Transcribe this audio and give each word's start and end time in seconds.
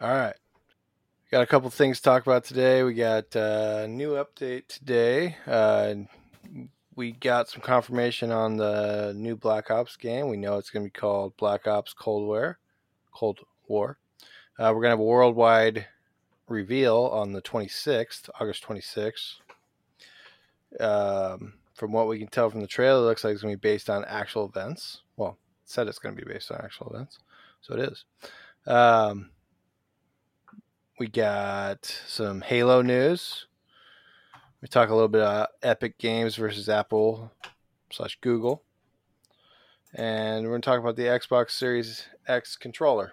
All 0.00 0.10
right. 0.10 0.34
Got 1.30 1.42
a 1.42 1.46
couple 1.46 1.70
things 1.70 1.98
to 1.98 2.02
talk 2.02 2.26
about 2.26 2.44
today. 2.44 2.82
We 2.82 2.94
got 2.94 3.36
uh, 3.36 3.82
a 3.84 3.88
new 3.88 4.14
update 4.14 4.66
today. 4.66 5.36
Uh, 5.46 5.94
we 6.96 7.12
got 7.12 7.48
some 7.48 7.60
confirmation 7.60 8.32
on 8.32 8.56
the 8.56 9.12
new 9.16 9.36
Black 9.36 9.70
Ops 9.70 9.96
game. 9.96 10.28
We 10.28 10.36
know 10.36 10.58
it's 10.58 10.70
going 10.70 10.84
to 10.84 10.92
be 10.92 10.98
called 10.98 11.36
Black 11.36 11.68
Ops 11.68 11.92
Cold 11.92 12.26
War. 12.26 12.58
Cold 13.12 13.38
War. 13.68 13.98
Uh, 14.58 14.72
we're 14.74 14.82
going 14.82 14.86
to 14.86 14.90
have 14.90 14.98
a 14.98 15.04
worldwide 15.04 15.86
reveal 16.48 17.08
on 17.12 17.32
the 17.32 17.42
26th, 17.42 18.28
August 18.40 18.64
26th. 18.64 19.34
Um, 20.80 21.54
from 21.74 21.92
what 21.92 22.08
we 22.08 22.18
can 22.18 22.26
tell 22.26 22.50
from 22.50 22.62
the 22.62 22.66
trailer, 22.66 23.00
it 23.00 23.06
looks 23.06 23.22
like 23.22 23.32
it's 23.32 23.42
going 23.42 23.54
to 23.54 23.58
be 23.58 23.68
based 23.68 23.88
on 23.88 24.04
actual 24.06 24.46
events. 24.46 25.02
Well, 25.16 25.38
it 25.64 25.70
said 25.70 25.86
it's 25.86 26.00
going 26.00 26.16
to 26.16 26.24
be 26.24 26.32
based 26.32 26.50
on 26.50 26.60
actual 26.64 26.90
events, 26.92 27.20
so 27.60 27.74
it 27.74 27.92
is. 27.92 28.04
Um, 28.66 29.30
we 30.98 31.08
got 31.08 31.84
some 32.06 32.40
Halo 32.40 32.80
news. 32.80 33.46
We 34.62 34.68
talk 34.68 34.90
a 34.90 34.94
little 34.94 35.08
bit 35.08 35.22
about 35.22 35.50
Epic 35.62 35.98
Games 35.98 36.36
versus 36.36 36.68
Apple 36.68 37.32
slash 37.90 38.16
Google, 38.20 38.62
and 39.92 40.44
we're 40.44 40.50
going 40.50 40.62
to 40.62 40.66
talk 40.66 40.80
about 40.80 40.96
the 40.96 41.04
Xbox 41.04 41.50
Series 41.50 42.06
X 42.28 42.56
controller. 42.56 43.12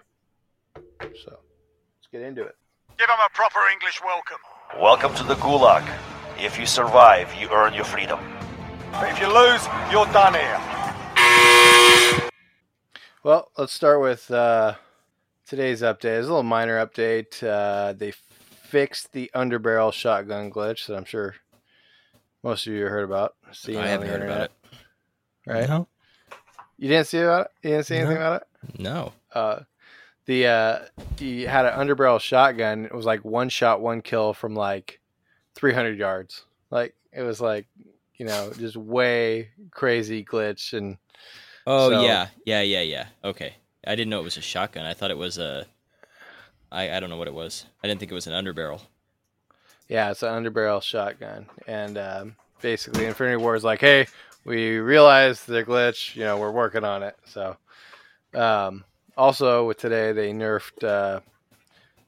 So 1.00 1.38
let's 1.38 2.08
get 2.10 2.22
into 2.22 2.42
it. 2.42 2.54
Give 2.96 3.08
them 3.08 3.18
a 3.24 3.28
proper 3.34 3.58
English 3.72 4.00
welcome. 4.04 4.38
Welcome 4.80 5.14
to 5.16 5.24
the 5.24 5.34
Gulag. 5.34 5.86
If 6.38 6.58
you 6.58 6.66
survive, 6.66 7.34
you 7.34 7.48
earn 7.50 7.74
your 7.74 7.84
freedom. 7.84 8.20
But 8.92 9.10
if 9.10 9.20
you 9.20 9.26
lose, 9.26 9.66
you're 9.90 10.06
done 10.12 10.34
here. 10.34 10.60
Well, 13.24 13.50
let's 13.58 13.72
start 13.72 14.00
with 14.00 14.30
uh, 14.30 14.74
today's 15.52 15.82
update. 15.82 16.18
is 16.18 16.26
a 16.28 16.30
little 16.30 16.42
minor 16.42 16.84
update. 16.84 17.46
Uh, 17.46 17.92
they 17.92 18.10
fixed 18.10 19.12
the 19.12 19.30
underbarrel 19.34 19.92
shotgun 19.92 20.50
glitch 20.50 20.86
that 20.86 20.96
I'm 20.96 21.04
sure 21.04 21.34
most 22.42 22.66
of 22.66 22.72
you 22.72 22.86
heard 22.86 23.04
about. 23.04 23.34
Seen 23.52 23.76
I 23.76 23.86
haven't 23.86 24.06
the 24.06 24.12
heard 24.14 24.22
about 24.22 24.40
it. 24.44 24.52
Right? 25.46 25.68
No. 25.68 25.88
You 26.78 26.88
didn't 26.88 27.06
see 27.06 27.18
about 27.18 27.42
it? 27.42 27.50
You 27.68 27.70
didn't 27.74 27.86
see 27.86 27.96
anything 27.96 28.14
No. 28.14 28.20
about 28.26 28.40
it? 28.42 28.78
No. 28.80 29.12
Uh, 29.34 29.60
the 30.24 30.46
uh, 30.46 30.78
he 31.18 31.42
had 31.42 31.66
an 31.66 31.74
underbarrel 31.78 32.18
shotgun. 32.18 32.86
It 32.86 32.94
was 32.94 33.04
like 33.04 33.22
one 33.22 33.50
shot, 33.50 33.82
one 33.82 34.00
kill 34.00 34.32
from 34.32 34.54
like 34.54 35.00
300 35.56 35.98
yards. 35.98 36.46
Like 36.70 36.94
it 37.12 37.20
was 37.20 37.42
like 37.42 37.66
you 38.14 38.24
know 38.24 38.52
just 38.58 38.76
way 38.76 39.50
crazy 39.70 40.24
glitch 40.24 40.72
and 40.72 40.96
Oh 41.66 41.90
So- 41.90 42.02
yeah, 42.02 42.28
yeah, 42.46 42.62
yeah, 42.62 42.80
yeah. 42.80 43.06
Okay. 43.22 43.54
I 43.86 43.94
didn't 43.94 44.10
know 44.10 44.20
it 44.20 44.24
was 44.24 44.36
a 44.36 44.42
shotgun. 44.42 44.86
I 44.86 44.94
thought 44.94 45.10
it 45.10 45.18
was 45.18 45.38
a. 45.38 45.66
I 46.70 46.96
I 46.96 47.00
don't 47.00 47.10
know 47.10 47.16
what 47.16 47.28
it 47.28 47.34
was. 47.34 47.66
I 47.82 47.88
didn't 47.88 48.00
think 48.00 48.12
it 48.12 48.14
was 48.14 48.26
an 48.26 48.32
underbarrel. 48.32 48.82
Yeah, 49.88 50.10
it's 50.10 50.22
an 50.22 50.44
underbarrel 50.44 50.82
shotgun, 50.82 51.46
and 51.66 51.98
um, 51.98 52.36
basically, 52.60 53.06
Infinity 53.06 53.36
Ward 53.36 53.58
is 53.58 53.64
like, 53.64 53.80
"Hey, 53.80 54.06
we 54.44 54.78
realized 54.78 55.46
the 55.46 55.64
glitch. 55.64 56.14
You 56.14 56.24
know, 56.24 56.38
we're 56.38 56.50
working 56.50 56.84
on 56.84 57.02
it." 57.02 57.16
So, 57.26 57.56
um, 58.34 58.84
also 59.16 59.66
with 59.66 59.78
today, 59.78 60.12
they 60.12 60.32
nerfed 60.32 60.84
uh, 60.84 61.20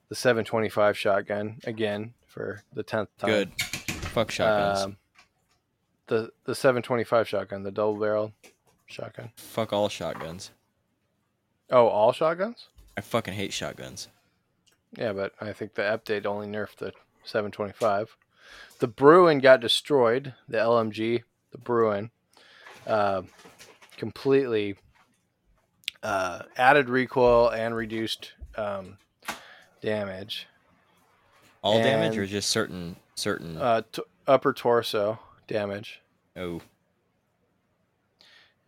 the 0.08 0.14
725 0.14 0.96
shotgun 0.96 1.56
again 1.64 2.14
for 2.26 2.62
the 2.72 2.82
tenth 2.82 3.08
time. 3.18 3.30
Good. 3.30 3.60
Fuck 3.60 4.30
shotguns. 4.30 4.84
Um, 4.84 4.96
the 6.06 6.30
the 6.44 6.54
725 6.54 7.28
shotgun, 7.28 7.64
the 7.64 7.70
double 7.72 7.96
barrel 7.96 8.32
shotgun. 8.86 9.30
Fuck 9.36 9.72
all 9.72 9.88
shotguns. 9.88 10.52
Oh, 11.74 11.88
all 11.88 12.12
shotguns? 12.12 12.68
I 12.96 13.00
fucking 13.00 13.34
hate 13.34 13.52
shotguns. 13.52 14.06
Yeah, 14.96 15.12
but 15.12 15.32
I 15.40 15.52
think 15.52 15.74
the 15.74 15.82
update 15.82 16.24
only 16.24 16.46
nerfed 16.46 16.76
the 16.76 16.92
725. 17.24 18.16
The 18.78 18.86
Bruen 18.86 19.40
got 19.40 19.60
destroyed. 19.60 20.34
The 20.48 20.58
LMG, 20.58 21.24
the 21.50 21.58
Bruen, 21.58 22.12
uh, 22.86 23.22
completely 23.96 24.76
uh, 26.04 26.42
added 26.56 26.88
recoil 26.88 27.48
and 27.48 27.74
reduced 27.74 28.34
um, 28.56 28.98
damage. 29.82 30.46
All 31.60 31.82
damage 31.82 32.16
or 32.16 32.24
just 32.24 32.50
certain 32.50 32.94
certain. 33.16 33.56
Uh, 33.56 33.82
t- 33.90 34.02
upper 34.28 34.52
torso 34.52 35.18
damage. 35.48 36.02
oh, 36.36 36.60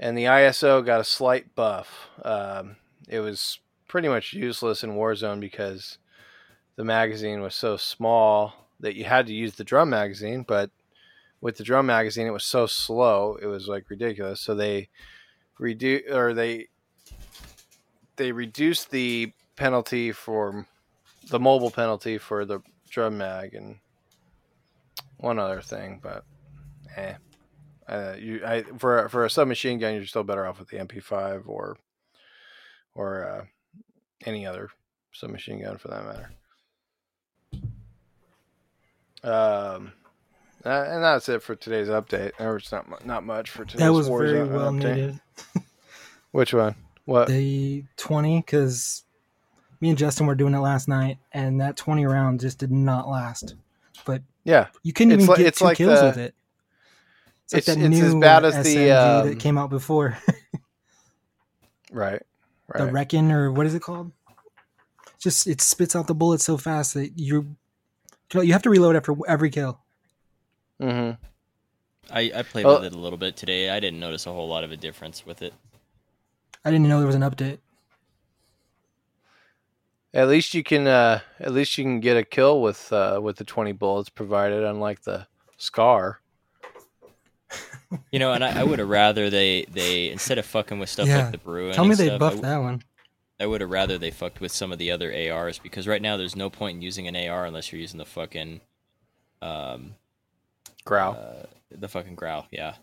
And 0.01 0.19
the 0.19 0.25
ISO 0.25 0.85
got 0.85 1.01
a 1.01 1.05
slight 1.05 1.55
buff. 1.55 2.09
Um, 2.25 2.77
it 3.09 3.21
was 3.21 3.61
pretty 3.89 4.09
much 4.09 4.33
useless 4.33 4.83
in 4.83 4.93
Warzone 4.93 5.41
because 5.41 5.99
the 6.77 6.85
magazine 6.85 7.41
was 7.41 7.55
so 7.55 7.77
small 7.77 8.53
that 8.81 8.95
you 8.95 9.05
had 9.05 9.27
to 9.27 9.33
use 9.33 9.55
the 9.55 9.65
drum 9.65 9.91
magazine, 9.91 10.45
but 10.47 10.71
with 11.41 11.57
the 11.57 11.65
drum 11.65 11.87
magazine 11.87 12.27
it 12.27 12.33
was 12.33 12.45
so 12.45 12.67
slow, 12.67 13.39
it 13.41 13.47
was 13.47 13.69
like 13.69 13.89
ridiculous. 13.89 14.41
So 14.41 14.55
they 14.55 14.89
reduce 15.59 16.03
or 16.11 16.35
they 16.35 16.69
they 18.17 18.33
reduced 18.33 18.91
the 18.91 19.33
penalty 19.57 20.13
for 20.13 20.67
the 21.31 21.41
mobile 21.41 21.71
penalty 21.71 22.19
for 22.19 22.45
the 22.45 22.61
drum 22.91 23.19
mag 23.19 23.55
and 23.55 23.77
one 25.19 25.39
other 25.39 25.61
thing, 25.61 26.01
but 26.03 26.25
eh. 26.97 27.15
Uh, 27.89 28.17
you, 28.19 28.45
I 28.45 28.63
for 28.79 29.09
for 29.09 29.25
a 29.25 29.31
submachine 29.31 29.79
gun, 29.79 29.95
you're 29.95 30.07
still 30.07 30.25
better 30.25 30.45
off 30.45 30.59
with 30.59 30.69
the 30.69 30.79
MP5 30.79 31.45
or 31.47 31.77
or 32.97 33.25
uh, 33.25 33.45
any 34.25 34.47
other 34.47 34.69
submachine 35.13 35.63
gun 35.63 35.79
for 35.79 35.89
that 35.89 36.05
matter. 36.05 36.31
Um, 39.23 39.93
and 40.65 41.03
that's 41.03 41.29
it 41.29 41.43
for 41.43 41.55
today's 41.55 41.89
update. 41.89 42.33
Or 42.41 42.57
it's 42.57 42.73
not 42.73 43.05
not 43.07 43.25
much 43.25 43.51
for 43.51 43.65
today's 43.65 43.81
That 43.87 43.93
was 43.93 44.09
Warzone 44.09 44.19
very 44.33 44.49
well 44.49 44.73
update. 44.73 44.95
needed. 44.97 45.21
Which 46.33 46.53
one? 46.55 46.75
What? 47.05 47.29
The 47.29 47.85
20, 47.97 48.41
because 48.41 49.05
me 49.81 49.91
and 49.91 49.99
Justin 49.99 50.27
were 50.27 50.35
doing 50.35 50.55
it 50.55 50.59
last 50.59 50.89
night, 50.89 51.19
and 51.33 51.61
that 51.61 51.77
20 51.77 52.05
round 52.05 52.41
just 52.41 52.59
did 52.59 52.73
not 52.73 53.09
last. 53.09 53.55
But 54.05 54.23
yeah, 54.45 54.67
you 54.83 54.93
couldn't 54.93 55.13
It's 55.13 55.23
even 55.23 55.29
like- 55.35 55.39
get 55.39 55.55
two 55.55 55.65
like 55.65 55.77
kills 55.79 56.01
the- 56.01 56.07
with 56.07 56.19
it. 56.19 56.35
It's 57.45 57.55
like 57.55 57.63
it's- 57.63 57.77
that 57.77 57.93
it's 57.93 58.01
as 58.03 58.15
bad 58.17 58.45
as 58.45 58.55
the, 58.65 58.77
SMG 58.77 59.21
um, 59.23 59.29
that 59.29 59.39
came 59.39 59.57
out 59.57 59.71
before, 59.71 60.19
right, 61.93 62.21
the 62.75 62.85
right. 62.85 62.93
Reckon, 62.93 63.31
or 63.33 63.51
what 63.53 63.67
is 63.67 63.75
it 63.75 63.83
called? 63.83 64.13
Just 65.19 65.47
it 65.47 65.61
spits 65.61 65.97
out 65.97 66.07
the 66.07 66.15
bullets 66.15 66.45
so 66.45 66.57
fast 66.57 66.95
that 66.95 67.19
you 67.19 67.57
you 68.35 68.53
have 68.53 68.63
to 68.63 68.71
reload 68.71 68.97
after 68.97 69.15
every 69.29 69.51
kill. 69.51 69.81
hmm 70.81 71.13
I 72.11 72.31
I 72.35 72.43
played 72.43 72.65
Well- 72.67 72.81
with 72.81 72.93
it 72.93 72.95
a 72.95 72.99
little 72.99 73.19
bit 73.19 73.37
today. 73.37 73.71
I 73.71 73.81
didn't 73.81 74.01
notice 74.01 74.27
a 74.27 74.33
whole 74.33 74.49
lot 74.49 74.63
of 74.65 74.71
a 74.73 74.77
difference 74.77 75.25
with 75.27 75.43
it. 75.43 75.55
I 76.65 76.71
didn't 76.71 76.89
know 76.89 76.99
there 76.99 77.07
was 77.07 77.15
an 77.17 77.23
update. 77.23 77.59
At 80.15 80.29
least 80.29 80.55
you 80.55 80.63
can 80.63 80.87
uh, 80.87 81.21
at 81.41 81.53
least 81.53 81.77
you 81.77 81.85
can 81.85 82.01
get 82.01 82.17
a 82.17 82.25
kill 82.25 82.63
with 82.63 82.93
uh, 82.93 83.21
with 83.23 83.37
the 83.37 83.45
20 83.45 83.73
bullets 83.73 84.09
provided, 84.09 84.65
unlike 84.65 85.03
the 85.03 85.27
Scar. 85.59 86.21
You 88.11 88.19
know, 88.19 88.33
and 88.33 88.43
I, 88.45 88.61
I 88.61 88.65
would 88.65 88.79
have 88.79 88.89
rather 88.89 89.31
they 89.31 89.65
they 89.71 90.11
instead 90.11 90.39
of 90.39 90.47
fucking 90.47 90.79
with 90.79 90.89
stuff 90.89 91.07
Yeah. 91.09 91.23
like 91.25 91.33
the 91.33 91.39
Bruen. 91.39 91.73
Tell 91.75 91.85
me 91.85 91.91
and 91.93 91.99
they 91.99 92.07
stuff, 92.07 92.17
I 92.17 92.19
buffed 92.19 92.37
w- 92.37 92.53
that 92.55 92.63
one. 92.63 92.83
I 93.39 93.47
would 93.47 93.61
have 93.61 93.71
rather 93.71 93.99
they 93.99 94.11
fucked 94.11 94.41
with 94.41 94.51
some 94.51 94.73
of 94.73 94.79
the 94.79 94.91
other 94.91 95.13
ARs 95.15 95.59
because 95.59 95.87
right 95.87 96.01
now 96.03 96.17
there's 96.17 96.35
no 96.37 96.49
point 96.51 96.77
in 96.77 96.83
using 96.83 97.07
an 97.07 97.15
AR 97.15 97.45
unless 97.45 97.71
you're 97.71 97.81
using 97.81 97.99
the 97.99 98.05
fucking 98.07 98.61
um 99.43 99.95
Grau. 100.85 101.13
uh, 101.13 101.47
the 101.71 101.89
fucking 101.89 102.15
Grau. 102.15 102.47
Yeah. 102.51 102.75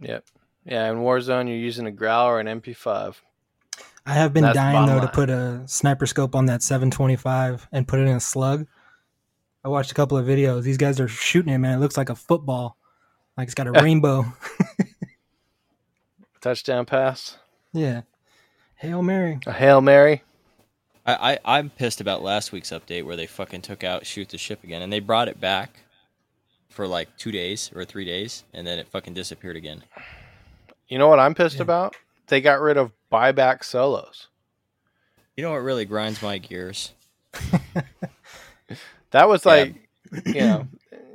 Yep. 0.00 0.24
Yeah, 0.64 0.90
in 0.90 0.98
Warzone, 0.98 1.46
you're 1.48 1.56
using 1.58 1.86
a 1.86 1.90
Grau 1.92 2.26
or 2.26 2.40
an 2.40 2.46
MP5. 2.46 3.16
I 4.06 4.12
have 4.12 4.32
been 4.32 4.42
That's 4.44 4.54
dying 4.56 4.74
bottom 4.74 4.94
though 4.96 5.00
to 5.02 5.08
put 5.12 5.30
a 5.30 5.62
sniper 5.66 6.06
scope 6.06 6.34
on 6.34 6.46
that 6.46 6.62
725 6.62 7.68
and 7.72 7.86
put 7.88 8.00
it 8.00 8.04
in 8.08 8.16
a 8.16 8.20
slug. 8.20 8.66
I 9.64 9.68
watched 9.68 9.90
a 9.90 9.94
couple 9.94 10.16
of 10.18 10.26
videos. 10.26 10.62
These 10.62 10.76
guys 10.76 11.00
are 11.00 11.08
shooting 11.08 11.52
it, 11.52 11.58
man. 11.58 11.78
It 11.78 11.80
looks 11.80 11.96
like 11.96 12.10
a 12.10 12.14
football. 12.14 12.76
Like 13.36 13.46
it's 13.46 13.54
got 13.54 13.66
a 13.66 13.72
rainbow. 13.82 14.24
Touchdown 16.40 16.84
pass. 16.86 17.38
Yeah. 17.72 18.02
Hail 18.76 19.02
Mary. 19.02 19.38
A 19.46 19.52
Hail 19.52 19.80
Mary. 19.80 20.22
I, 21.06 21.38
I 21.44 21.58
I'm 21.58 21.70
pissed 21.70 22.00
about 22.00 22.22
last 22.22 22.52
week's 22.52 22.70
update 22.70 23.04
where 23.04 23.16
they 23.16 23.26
fucking 23.26 23.62
took 23.62 23.84
out 23.84 24.06
shoot 24.06 24.28
the 24.28 24.38
ship 24.38 24.64
again 24.64 24.82
and 24.82 24.92
they 24.92 25.00
brought 25.00 25.28
it 25.28 25.40
back 25.40 25.80
for 26.68 26.86
like 26.86 27.08
two 27.18 27.30
days 27.32 27.70
or 27.74 27.84
three 27.84 28.04
days 28.04 28.44
and 28.52 28.66
then 28.66 28.78
it 28.78 28.88
fucking 28.88 29.14
disappeared 29.14 29.56
again. 29.56 29.82
You 30.88 30.98
know 30.98 31.08
what 31.08 31.20
I'm 31.20 31.34
pissed 31.34 31.56
Yeah. 31.56 31.62
about? 31.62 31.96
They 32.28 32.40
got 32.40 32.60
rid 32.60 32.76
of 32.76 32.92
buyback 33.12 33.64
solos. 33.64 34.28
You 35.36 35.44
know 35.44 35.52
what 35.52 35.62
really 35.62 35.84
grinds 35.84 36.22
my 36.22 36.38
gears? 36.38 36.92
That 39.10 39.28
was 39.28 39.44
Yeah. 39.44 39.50
like, 39.52 39.74
you 40.26 40.34
know, 40.40 40.66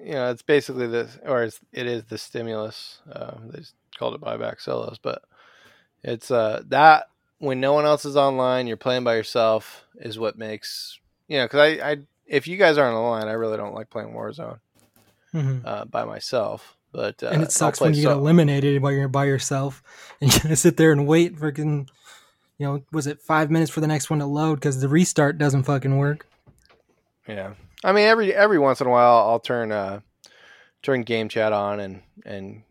you 0.09 0.15
know, 0.15 0.31
it's 0.31 0.41
basically 0.41 0.87
this, 0.87 1.19
or 1.23 1.43
it's, 1.43 1.59
it 1.71 1.85
is 1.85 2.03
the 2.05 2.17
stimulus. 2.17 2.99
Uh, 3.11 3.35
they 3.51 3.61
called 3.97 4.15
it 4.15 4.21
buyback 4.21 4.59
solos, 4.59 4.97
but 5.01 5.21
it's 6.03 6.31
uh 6.31 6.63
that 6.69 7.05
when 7.37 7.59
no 7.61 7.73
one 7.73 7.85
else 7.85 8.05
is 8.05 8.17
online, 8.17 8.65
you're 8.65 8.75
playing 8.77 9.03
by 9.03 9.15
yourself, 9.15 9.85
is 9.99 10.17
what 10.17 10.35
makes 10.37 10.97
you 11.27 11.37
know, 11.37 11.45
because 11.45 11.59
I, 11.59 11.91
I, 11.91 11.97
if 12.25 12.47
you 12.47 12.57
guys 12.57 12.77
aren't 12.79 12.95
online, 12.95 13.27
I 13.27 13.33
really 13.33 13.57
don't 13.57 13.75
like 13.75 13.89
playing 13.91 14.13
Warzone 14.13 14.59
Mhm. 15.33 15.61
uh, 15.63 15.85
by 15.85 16.05
myself. 16.05 16.75
But 16.91 17.21
uh, 17.21 17.27
and 17.27 17.43
it 17.43 17.51
sucks 17.51 17.79
when 17.79 17.93
you 17.93 18.01
get 18.01 18.11
eliminated 18.13 18.81
while 18.81 18.91
you're 18.91 19.07
by 19.07 19.25
yourself 19.25 19.83
and 20.21 20.33
you 20.33 20.39
gotta 20.39 20.55
sit 20.55 20.75
there 20.77 20.91
and 20.91 21.05
wait 21.05 21.35
freaking 21.35 21.87
you 22.57 22.65
know 22.65 22.81
was 22.91 23.05
it 23.05 23.21
five 23.21 23.51
minutes 23.51 23.69
for 23.69 23.79
the 23.79 23.87
next 23.87 24.09
one 24.09 24.17
to 24.19 24.25
load 24.25 24.55
because 24.55 24.81
the 24.81 24.87
restart 24.89 25.37
doesn't 25.37 25.63
fucking 25.63 25.97
work 25.99 26.25
Yeah, 27.27 27.53
I 27.83 27.91
mean 27.91 28.05
every 28.05 28.33
every 28.33 28.59
once 28.59 28.81
in 28.81 28.87
a 28.87 28.89
while 28.89 29.17
I'll 29.29 29.39
turn 29.39 29.71
uh 29.71 30.01
turn 30.83 31.03
game 31.03 31.29
chat 31.29 31.53
on 31.53 31.79
and 31.79 32.01
and 32.25 32.63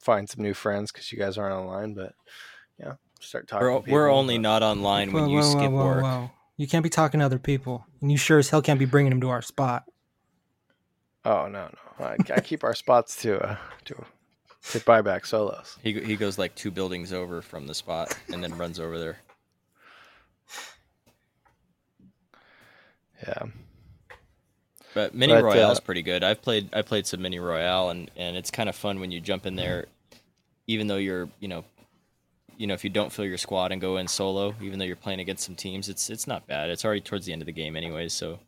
find 0.00 0.28
some 0.28 0.42
new 0.42 0.54
friends 0.54 0.92
because 0.92 1.10
you 1.12 1.18
guys 1.18 1.38
aren't 1.38 1.54
online. 1.54 1.94
But 1.94 2.14
yeah, 2.78 2.94
start 3.20 3.48
talking. 3.48 3.66
We're, 3.66 3.80
to 3.82 3.90
we're 3.90 4.10
only 4.10 4.36
but- 4.38 4.42
not 4.42 4.62
online 4.62 5.12
when 5.12 5.24
Whoa, 5.24 5.30
you 5.30 5.36
whoa, 5.38 5.50
skip 5.50 5.70
whoa, 5.70 5.76
whoa, 5.78 5.84
work. 5.86 6.02
whoa. 6.02 6.30
you 6.56 6.66
can't 6.66 6.82
be 6.82 6.90
talking 6.90 7.20
to 7.20 7.26
other 7.26 7.38
people 7.38 7.86
and 8.00 8.10
you 8.12 8.18
sure 8.18 8.38
as 8.38 8.50
hell 8.50 8.62
can't 8.62 8.78
be 8.78 8.84
bringing 8.86 9.10
them 9.10 9.20
to 9.20 9.28
our 9.30 9.42
spot 9.42 9.84
Oh 11.26 11.46
no 11.48 11.70
no, 11.98 12.04
I, 12.06 12.16
I 12.34 12.40
keep 12.40 12.64
our 12.64 12.74
spots 12.74 13.16
to 13.22 13.40
uh 13.40 13.56
to 13.86 14.04
to 14.72 14.80
buy 14.80 15.00
back 15.02 15.24
solos. 15.26 15.78
He 15.82 15.92
he 16.00 16.16
goes 16.16 16.36
like 16.38 16.54
two 16.54 16.70
buildings 16.70 17.12
over 17.14 17.40
from 17.42 17.66
the 17.66 17.74
spot 17.74 18.14
and 18.32 18.42
then 18.44 18.56
runs 18.58 18.78
over 18.80 18.98
there. 18.98 19.18
Yeah, 23.26 23.44
But 24.94 25.14
Mini 25.14 25.32
But, 25.32 25.44
Royale's 25.44 25.78
uh, 25.78 25.82
pretty 25.82 26.02
good. 26.02 26.22
I've 26.22 26.40
played 26.40 26.70
I 26.72 26.82
played 26.82 27.06
some 27.06 27.20
Mini 27.20 27.38
Royale 27.38 27.90
and 27.90 28.10
and 28.16 28.36
it's 28.36 28.50
kind 28.50 28.68
of 28.68 28.76
fun 28.76 29.00
when 29.00 29.10
you 29.10 29.20
jump 29.20 29.44
in 29.44 29.56
there, 29.56 29.86
even 30.66 30.86
though 30.86 30.96
you're 30.96 31.28
you 31.40 31.48
know, 31.48 31.64
you 32.56 32.66
know 32.66 32.74
if 32.74 32.84
you 32.84 32.90
don't 32.90 33.12
fill 33.12 33.24
your 33.24 33.36
squad 33.36 33.72
and 33.72 33.80
go 33.80 33.96
in 33.96 34.06
solo, 34.06 34.54
even 34.62 34.78
though 34.78 34.84
you're 34.84 34.96
playing 34.96 35.20
against 35.20 35.44
some 35.44 35.56
teams, 35.56 35.88
it's 35.88 36.08
it's 36.08 36.26
not 36.26 36.46
bad. 36.46 36.70
It's 36.70 36.84
already 36.84 37.00
towards 37.00 37.26
the 37.26 37.32
end 37.32 37.42
of 37.42 37.46
the 37.46 37.52
game 37.52 37.76
anyways, 37.76 38.12
so 38.12 38.38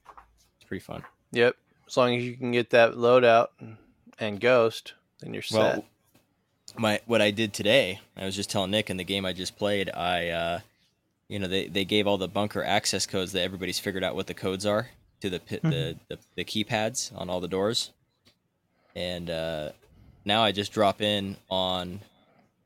it's 0.57 0.67
pretty 0.67 0.85
fun. 0.85 1.03
yep. 1.33 1.57
As 1.89 1.97
long 1.97 2.17
as 2.17 2.25
you 2.25 2.35
can 2.37 2.51
get 2.51 2.71
that 2.71 2.95
loadout 2.95 3.49
and, 3.61 3.77
and 4.19 4.41
ghost, 4.41 4.95
then 5.21 5.33
you're 5.33 5.43
set. 5.43 5.77
Well, 5.77 5.85
my 6.77 7.01
what 7.07 7.23
I 7.23 7.31
did 7.31 7.53
today, 7.53 8.01
I 8.17 8.25
was 8.25 8.35
just 8.35 8.51
telling 8.51 8.71
Nick 8.71 8.91
in 8.91 8.97
the 8.97 9.05
game 9.05 9.25
I 9.25 9.33
just 9.33 9.57
played. 9.57 9.91
I, 9.91 10.29
uh, 10.29 10.61
you 11.29 11.39
know, 11.39 11.47
they, 11.47 11.69
they 11.69 11.85
gave 11.85 12.07
all 12.07 12.19
the 12.19 12.29
bunker 12.29 12.63
access 12.65 13.07
codes 13.07 13.33
that 13.33 13.43
everybody's 13.43 13.79
figured 13.79 14.03
out 14.03 14.17
what 14.17 14.27
the 14.27 14.35
codes 14.35 14.67
are 14.67 14.89
to 15.21 15.31
the 15.31 15.41
pit, 15.41 15.63
the, 15.63 15.97
the 16.09 16.19
the 16.35 16.45
keypads 16.45 17.17
on 17.19 17.31
all 17.31 17.41
the 17.41 17.49
doors, 17.49 17.93
and 18.95 19.31
uh, 19.31 19.71
now 20.25 20.43
I 20.43 20.53
just 20.53 20.73
drop 20.73 21.01
in 21.01 21.37
on 21.51 22.01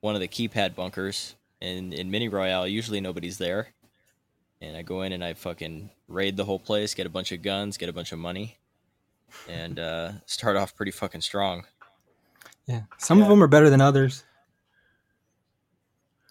one 0.00 0.14
of 0.14 0.20
the 0.20 0.28
keypad 0.28 0.74
bunkers. 0.74 1.34
And 1.62 1.92
in 1.92 2.10
Mini 2.10 2.28
Royale, 2.28 2.66
usually 2.66 3.02
nobody's 3.02 3.36
there, 3.36 3.68
and 4.62 4.76
I 4.76 4.82
go 4.82 5.02
in 5.02 5.12
and 5.12 5.22
I 5.22 5.34
fucking 5.34 5.90
raid 6.08 6.36
the 6.36 6.44
whole 6.44 6.58
place, 6.58 6.94
get 6.94 7.06
a 7.06 7.10
bunch 7.10 7.32
of 7.32 7.42
guns, 7.42 7.76
get 7.76 7.90
a 7.90 7.92
bunch 7.92 8.12
of 8.12 8.18
money, 8.18 8.56
and 9.46 9.78
uh, 9.78 10.12
start 10.24 10.56
off 10.56 10.74
pretty 10.74 10.92
fucking 10.92 11.20
strong. 11.20 11.66
yeah. 12.66 12.82
Some 12.96 13.20
of 13.20 13.28
them 13.28 13.42
are 13.42 13.46
better 13.46 13.68
than 13.68 13.82
others. 13.82 14.24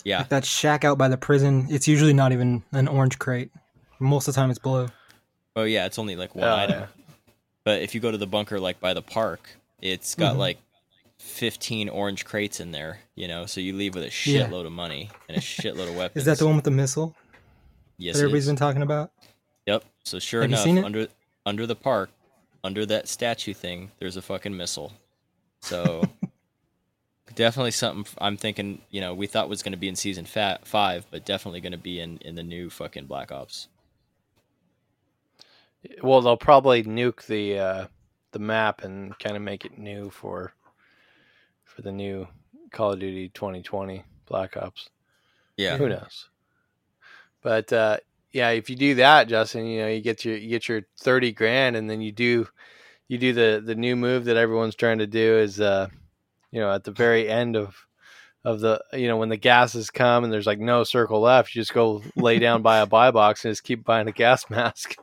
Yeah, 0.04 0.19
like 0.19 0.30
that 0.30 0.45
shack 0.45 0.83
out 0.83 0.98
by 0.98 1.10
the 1.10 1.18
prison 1.18 1.68
it's 1.69 1.88
usually 1.88 2.13
not 2.13 2.31
even 2.31 2.63
an 2.71 2.88
orange 2.88 3.19
crate. 3.19 3.51
Most 4.00 4.27
of 4.27 4.33
the 4.33 4.39
time 4.39 4.50
it's 4.50 4.57
blue 4.57 4.88
Oh 5.56 5.63
yeah, 5.63 5.86
it's 5.86 6.00
only 6.00 6.16
like 6.16 6.36
one 6.36 6.48
Oh, 6.48 6.56
item. 6.56 6.80
yeah. 6.81 6.88
But 7.66 7.81
if 7.81 7.94
you 7.94 8.01
go 8.01 8.12
to 8.12 8.18
the 8.18 8.28
bunker 8.28 8.60
like 8.60 8.80
by 8.80 8.94
the 8.94 9.01
park, 9.01 9.50
it's 9.81 10.16
got 10.16 10.36
Mhm. 10.36 10.40
like 10.40 10.57
fifteen 11.18 11.90
orange 11.90 12.24
crates 12.25 12.60
in 12.60 12.72
there, 12.72 13.00
you 13.16 13.28
know, 13.28 13.46
so 13.46 13.60
you 13.62 13.74
leave 13.74 13.94
with 13.96 14.04
a 14.04 14.30
Yeah. 14.30 14.48
shitload 14.48 14.66
of 14.66 14.72
money 14.72 15.10
and 15.28 15.38
a 15.38 15.42
shitload 15.42 15.90
of 15.90 15.96
weapons. 15.96 16.22
is 16.22 16.25
that 16.25 16.38
the 16.40 16.46
one 16.46 16.56
with 16.56 16.66
the 16.66 16.72
missile 16.72 17.16
Yes, 17.98 18.16
that 18.16 18.22
everybody's 18.22 18.44
is. 18.46 18.50
been 18.50 18.56
talking 18.56 18.81
about 18.81 19.12
Yep. 19.66 19.84
So 20.06 20.19
sure 20.19 20.42
Have 20.42 20.51
enough, 20.51 20.86
under 20.86 21.07
under 21.46 21.68
the 21.68 21.75
park, 21.75 22.10
under 22.63 22.86
that 22.86 23.07
statue 23.07 23.54
thing, 23.54 23.92
there's 24.00 24.16
a 24.18 24.22
fucking 24.22 24.56
missile. 24.56 24.94
So 25.62 26.04
definitely 27.36 27.72
something 27.72 28.06
I'm 28.19 28.38
thinking, 28.38 28.81
you 28.90 29.02
know, 29.02 29.13
we 29.13 29.28
thought 29.28 29.50
was 29.50 29.62
going 29.62 29.74
to 29.74 29.78
be 29.78 29.88
in 29.90 29.95
season 29.95 30.25
fa- 30.25 30.60
5, 30.63 31.06
but 31.12 31.25
definitely 31.25 31.62
going 31.62 31.72
to 31.74 31.78
be 31.78 32.00
in 32.00 32.18
in 32.19 32.36
the 32.36 32.44
new 32.44 32.69
fucking 32.69 33.06
Black 33.06 33.31
Ops. 33.31 33.68
Well, 36.02 36.22
they'll 36.22 36.38
probably 36.38 36.84
nuke 36.84 37.26
the 37.26 37.60
uh, 37.60 37.88
the 38.31 38.40
map 38.40 38.84
and 38.84 39.18
kind 39.20 39.36
of 39.36 39.42
make 39.42 39.66
it 39.66 39.78
new 39.78 40.10
for 40.10 40.54
for 41.64 41.81
the 41.81 41.92
new 41.92 42.28
Call 42.72 42.94
of 42.94 43.00
Duty 43.00 43.30
2020 43.30 44.04
Black 44.26 44.58
Ops. 44.58 44.90
Yeah. 45.58 45.78
Who 45.78 45.90
knows? 45.90 46.30
But 47.42 47.72
uh, 47.72 47.98
yeah, 48.31 48.50
if 48.50 48.70
you 48.70 48.76
do 48.76 48.96
that, 48.96 49.28
Justin, 49.28 49.66
you 49.66 49.81
know 49.81 49.88
you 49.88 50.02
get 50.02 50.26
your 50.26 50.38
you 50.38 50.50
get 50.50 50.68
your 50.68 50.81
30 51.00 51.31
grand, 51.31 51.76
and 51.76 51.90
then 51.90 52.02
you 52.02 52.12
do 52.12 52.48
you 53.08 53.18
do 53.18 53.34
the 53.34 53.62
the 53.66 53.76
new 53.76 53.96
move 53.96 54.26
that 54.26 54.38
everyone's 54.38 54.76
trying 54.76 55.00
to 55.00 55.08
do 55.08 55.38
is 55.38 55.60
uh, 55.60 55.88
you 56.52 56.60
know 56.60 56.72
at 56.72 56.84
the 56.84 56.92
very 56.92 57.30
end 57.30 57.56
of 57.56 57.76
of 58.45 58.59
the 58.62 58.81
you 58.94 59.07
know 59.07 59.18
when 59.18 59.27
the 59.30 59.36
gases 59.38 59.89
come 59.89 60.24
and 60.24 60.31
there's 60.31 60.45
like 60.47 60.59
no 60.59 60.83
circle 60.86 61.19
left 61.19 61.53
you 61.53 61.62
just 61.62 61.74
go 61.74 62.01
lay 62.15 62.39
down 62.39 62.62
by 62.62 62.77
a 62.80 62.86
buy 62.86 63.12
box 63.12 63.44
and 63.44 63.51
just 63.51 63.63
keep 63.63 63.83
buying 63.83 64.07
a 64.07 64.12
gas 64.13 64.50
mask 64.50 64.95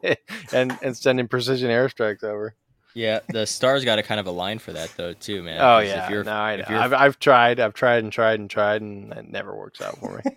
and 0.53 0.77
and 0.83 0.97
sending 0.97 1.29
precision 1.29 1.71
airstrikes 1.71 2.25
over 2.25 2.55
Yeah, 2.95 3.21
the 3.29 3.47
stars 3.47 3.85
got 3.85 3.97
to 3.97 4.03
kind 4.03 4.19
of 4.19 4.27
align 4.27 4.59
for 4.59 4.73
that 4.73 4.91
though 4.97 5.13
too, 5.13 5.43
man. 5.43 5.59
oh 5.61 5.81
'cause 5.81 5.83
if 5.83 5.89
yeah 5.97 6.09
you're- 6.11 6.25
no 6.25 6.33
i 6.33 6.57
know 6.57 6.63
if 6.63 6.69
you're- 6.71 6.81
I've, 6.81 6.93
I've 6.95 7.19
tried 7.19 7.61
i've 7.61 7.75
tried 7.75 8.03
and 8.05 8.11
tried 8.13 8.41
and 8.41 8.49
tried 8.49 8.81
and 8.81 9.13
it 9.13 9.29
never 9.31 9.55
works 9.55 9.83
out 9.83 9.99
for 9.99 10.23
me 10.25 10.33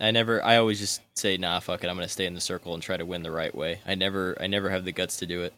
I 0.00 0.10
never. 0.10 0.44
I 0.44 0.56
always 0.56 0.80
just 0.80 1.02
say, 1.16 1.36
"Nah, 1.36 1.60
fuck 1.60 1.84
it. 1.84 1.88
I'm 1.88 1.94
gonna 1.94 2.08
stay 2.08 2.26
in 2.26 2.34
the 2.34 2.40
circle 2.40 2.74
and 2.74 2.82
try 2.82 2.96
to 2.96 3.06
win 3.06 3.22
the 3.22 3.30
right 3.30 3.54
way." 3.54 3.78
I 3.86 3.94
never. 3.94 4.36
I 4.40 4.48
never 4.48 4.68
have 4.70 4.84
the 4.84 4.90
guts 4.90 5.18
to 5.18 5.26
do 5.26 5.42
it. 5.44 5.54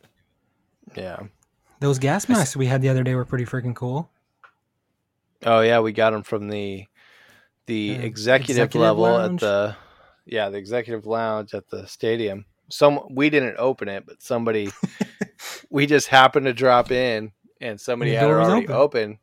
yeah 0.94 1.20
those 1.80 1.98
gas 1.98 2.28
masks 2.28 2.54
we 2.54 2.66
had 2.66 2.82
the 2.82 2.88
other 2.90 3.02
day 3.02 3.14
were 3.14 3.24
pretty 3.24 3.46
freaking 3.46 3.74
cool 3.74 4.10
oh 5.44 5.60
yeah 5.60 5.80
we 5.80 5.92
got 5.92 6.10
them 6.10 6.22
from 6.22 6.48
the 6.48 6.86
the 7.66 7.96
Uh, 7.96 8.00
executive, 8.02 8.56
executive 8.64 8.80
level 8.80 9.02
lounge? 9.04 9.42
at 9.42 9.48
the 9.48 9.76
yeah 10.24 10.48
the 10.48 10.58
executive 10.58 11.06
lounge 11.06 11.52
at 11.54 11.68
the 11.68 11.86
stadium 11.86 12.44
some 12.68 13.00
we 13.10 13.30
didn't 13.30 13.56
open 13.58 13.88
it 13.88 14.04
but 14.06 14.20
somebody 14.22 14.70
we 15.70 15.86
just 15.86 16.08
happened 16.08 16.46
to 16.46 16.52
drop 16.52 16.90
in 16.90 17.32
and 17.60 17.80
somebody 17.80 18.10
the 18.12 18.16
had 18.18 18.28
it 18.28 18.32
already 18.32 18.66
open. 18.68 18.74
open. 18.74 19.18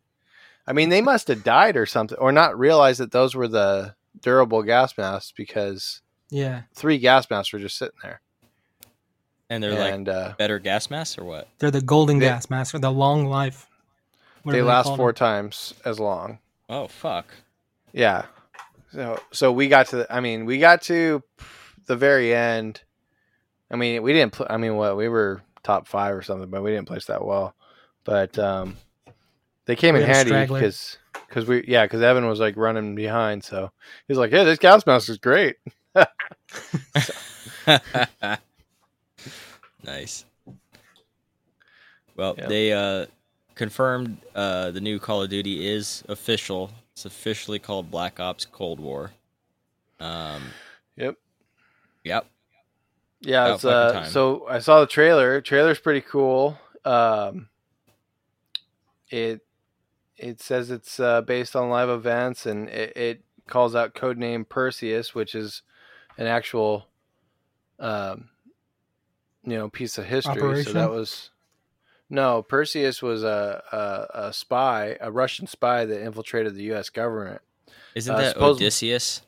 I 0.66 0.72
mean, 0.74 0.88
they 0.90 1.02
must 1.02 1.28
have 1.28 1.44
died 1.44 1.76
or 1.76 1.86
something, 1.86 2.18
or 2.18 2.32
not 2.32 2.58
realize 2.58 2.98
that 3.00 3.12
those 3.12 3.36
were 3.36 3.50
the 3.50 3.96
durable 4.22 4.64
gas 4.64 4.98
masks 4.98 5.34
because 5.36 6.02
yeah 6.30 6.62
three 6.74 6.98
gas 7.00 7.30
masks 7.30 7.52
were 7.54 7.60
just 7.60 7.78
sitting 7.78 7.98
there. 8.02 8.22
And 9.50 9.62
they're 9.62 9.78
like 9.78 10.08
uh, 10.08 10.34
better 10.38 10.58
gas 10.58 10.90
masks 10.90 11.18
or 11.18 11.26
what? 11.26 11.48
they're 11.60 11.70
the 11.70 11.82
golden 11.82 12.20
They- 12.20 12.26
gas 12.28 12.50
masks 12.50 12.74
or 12.74 12.80
the 12.80 12.92
long 12.92 13.26
life 13.26 13.68
they 14.52 14.62
last 14.62 14.86
called 14.88 14.98
four 14.98 15.10
them. 15.10 15.16
times 15.16 15.74
as 15.86 16.00
long. 16.00 16.40
Oh 16.70 16.88
fuck. 16.88 17.28
Yeah. 17.94 18.26
So 18.92 19.20
so 19.32 19.52
we 19.52 19.68
got 19.68 19.88
to. 19.88 19.98
The, 19.98 20.14
I 20.14 20.20
mean, 20.20 20.46
we 20.46 20.60
got 20.60 20.82
to 20.84 21.24
the 21.88 21.96
very 21.96 22.34
end. 22.34 22.82
I 23.72 23.76
mean, 23.76 24.04
we 24.04 24.14
didn't. 24.14 24.34
Pl- 24.34 24.48
I 24.50 24.58
mean, 24.58 24.76
what 24.76 24.98
we 24.98 25.08
were 25.08 25.42
top 25.64 25.88
five 25.88 26.14
or 26.16 26.22
something, 26.22 26.50
but 26.50 26.62
we 26.62 26.72
didn't 26.72 26.88
place 26.88 27.06
that 27.06 27.26
well. 27.26 27.56
But 28.04 28.38
um, 28.38 28.78
they 29.66 29.76
came 29.76 29.96
We 29.96 30.02
in 30.02 30.08
handy 30.08 30.32
because 30.46 30.98
because 31.28 31.46
we 31.46 31.64
yeah 31.68 31.86
because 31.86 32.02
Evan 32.02 32.28
was 32.28 32.40
like 32.40 32.58
running 32.58 32.96
behind, 32.96 33.44
so 33.44 33.72
he's 34.08 34.18
like, 34.18 34.32
"Hey, 34.32 34.44
this 34.44 34.60
gas 34.60 34.86
mask 34.86 35.10
is 35.10 35.18
great." 35.18 35.56
nice. 39.84 40.26
Well, 42.16 42.36
Yeah. 42.38 42.48
they 42.48 42.74
uh, 42.74 43.06
confirmed 43.56 44.18
uh, 44.36 44.72
the 44.72 44.82
new 44.82 45.00
Call 45.00 45.24
of 45.24 45.30
Duty 45.30 45.68
is 45.68 46.04
official. 46.08 46.72
It's 46.94 47.06
officially 47.06 47.60
called 47.60 47.90
Black 47.90 48.20
Ops 48.20 48.46
Cold 48.46 48.80
War. 48.80 49.12
Um, 50.00 50.44
Yep. 50.96 51.18
yep. 52.04 52.28
Yeah, 53.22 53.54
it's, 53.56 53.66
uh, 53.66 54.04
so 54.10 54.46
I 54.50 54.60
saw 54.60 54.82
the 54.82 54.88
trailer. 54.88 55.40
Trailer's 55.42 55.80
pretty 55.80 56.02
cool. 56.02 56.60
Um, 56.84 57.48
it 59.10 59.42
it 60.18 60.42
says 60.42 60.72
it's 60.72 61.00
uh, 61.00 61.22
based 61.22 61.56
on 61.56 61.70
live 61.70 61.90
events, 61.90 62.46
and 62.46 62.70
it, 62.70 62.96
it 62.98 63.24
calls 63.48 63.76
out 63.76 63.94
codename 63.96 64.48
Perseus, 64.48 65.16
which 65.16 65.36
is 65.36 65.62
an 66.18 66.28
actual, 66.28 66.88
um, 67.80 68.30
you 69.44 69.58
know, 69.58 69.70
piece 69.70 69.98
of 69.98 70.06
history. 70.06 70.64
So 70.64 70.74
that 70.74 70.90
was 70.90 71.30
no 72.14 72.44
Perseus 72.44 73.02
was 73.02 73.24
a, 73.24 73.64
a 73.72 74.28
a 74.28 74.34
spy, 74.34 74.96
a 75.02 75.12
Russian 75.12 75.48
spy 75.48 75.84
that 75.86 76.02
infiltrated 76.02 76.54
the 76.56 76.64
U.S. 76.66 76.90
government. 76.90 77.42
Isn't 77.96 78.14
Uh, 78.14 78.18
that 78.20 78.34
suppose- 78.34 78.58
Odysseus 78.58 79.22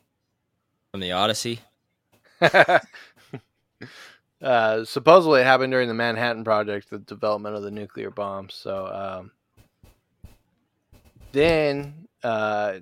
from 0.92 1.00
the 1.00 1.10
Odyssey? 1.12 1.60
uh, 4.40 4.84
supposedly, 4.84 5.40
it 5.40 5.44
happened 5.44 5.72
during 5.72 5.88
the 5.88 5.94
Manhattan 5.94 6.44
Project, 6.44 6.88
the 6.90 6.98
development 6.98 7.56
of 7.56 7.62
the 7.62 7.70
nuclear 7.70 8.10
bomb. 8.10 8.48
So 8.50 8.86
um, 8.86 9.30
then, 11.32 12.06
uh, 12.22 12.74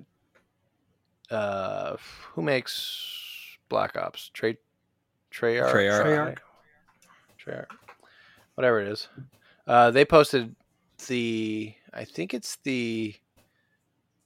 uh, 1.31 1.97
who 2.33 2.41
makes 2.43 3.57
Black 3.69 3.97
Ops? 3.97 4.29
Trade 4.33 4.57
Treyarch, 5.31 5.71
Treyarch. 5.71 6.37
Treyarch, 7.43 7.67
whatever 8.53 8.79
it 8.81 8.87
is. 8.87 9.07
Uh, 9.67 9.91
they 9.91 10.05
posted 10.05 10.55
the, 11.07 11.73
I 11.93 12.05
think 12.05 12.33
it's 12.33 12.57
the, 12.63 13.15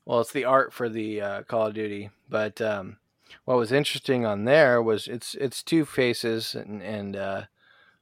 well, 0.05 0.22
it's 0.22 0.31
the 0.31 0.46
art 0.46 0.74
for 0.74 0.89
the 0.89 1.22
uh, 1.22 1.43
Call 1.43 1.67
of 1.67 1.74
Duty. 1.74 2.10
But 2.29 2.60
um, 2.62 2.98
what 3.46 3.58
was 3.58 3.72
interesting 3.72 4.25
on 4.25 4.46
there 4.46 4.81
was 4.81 5.08
it's 5.08 5.36
it's 5.36 5.63
two 5.63 5.86
faces, 5.86 6.55
and 6.55 6.81
and 6.81 7.15
uh, 7.15 7.43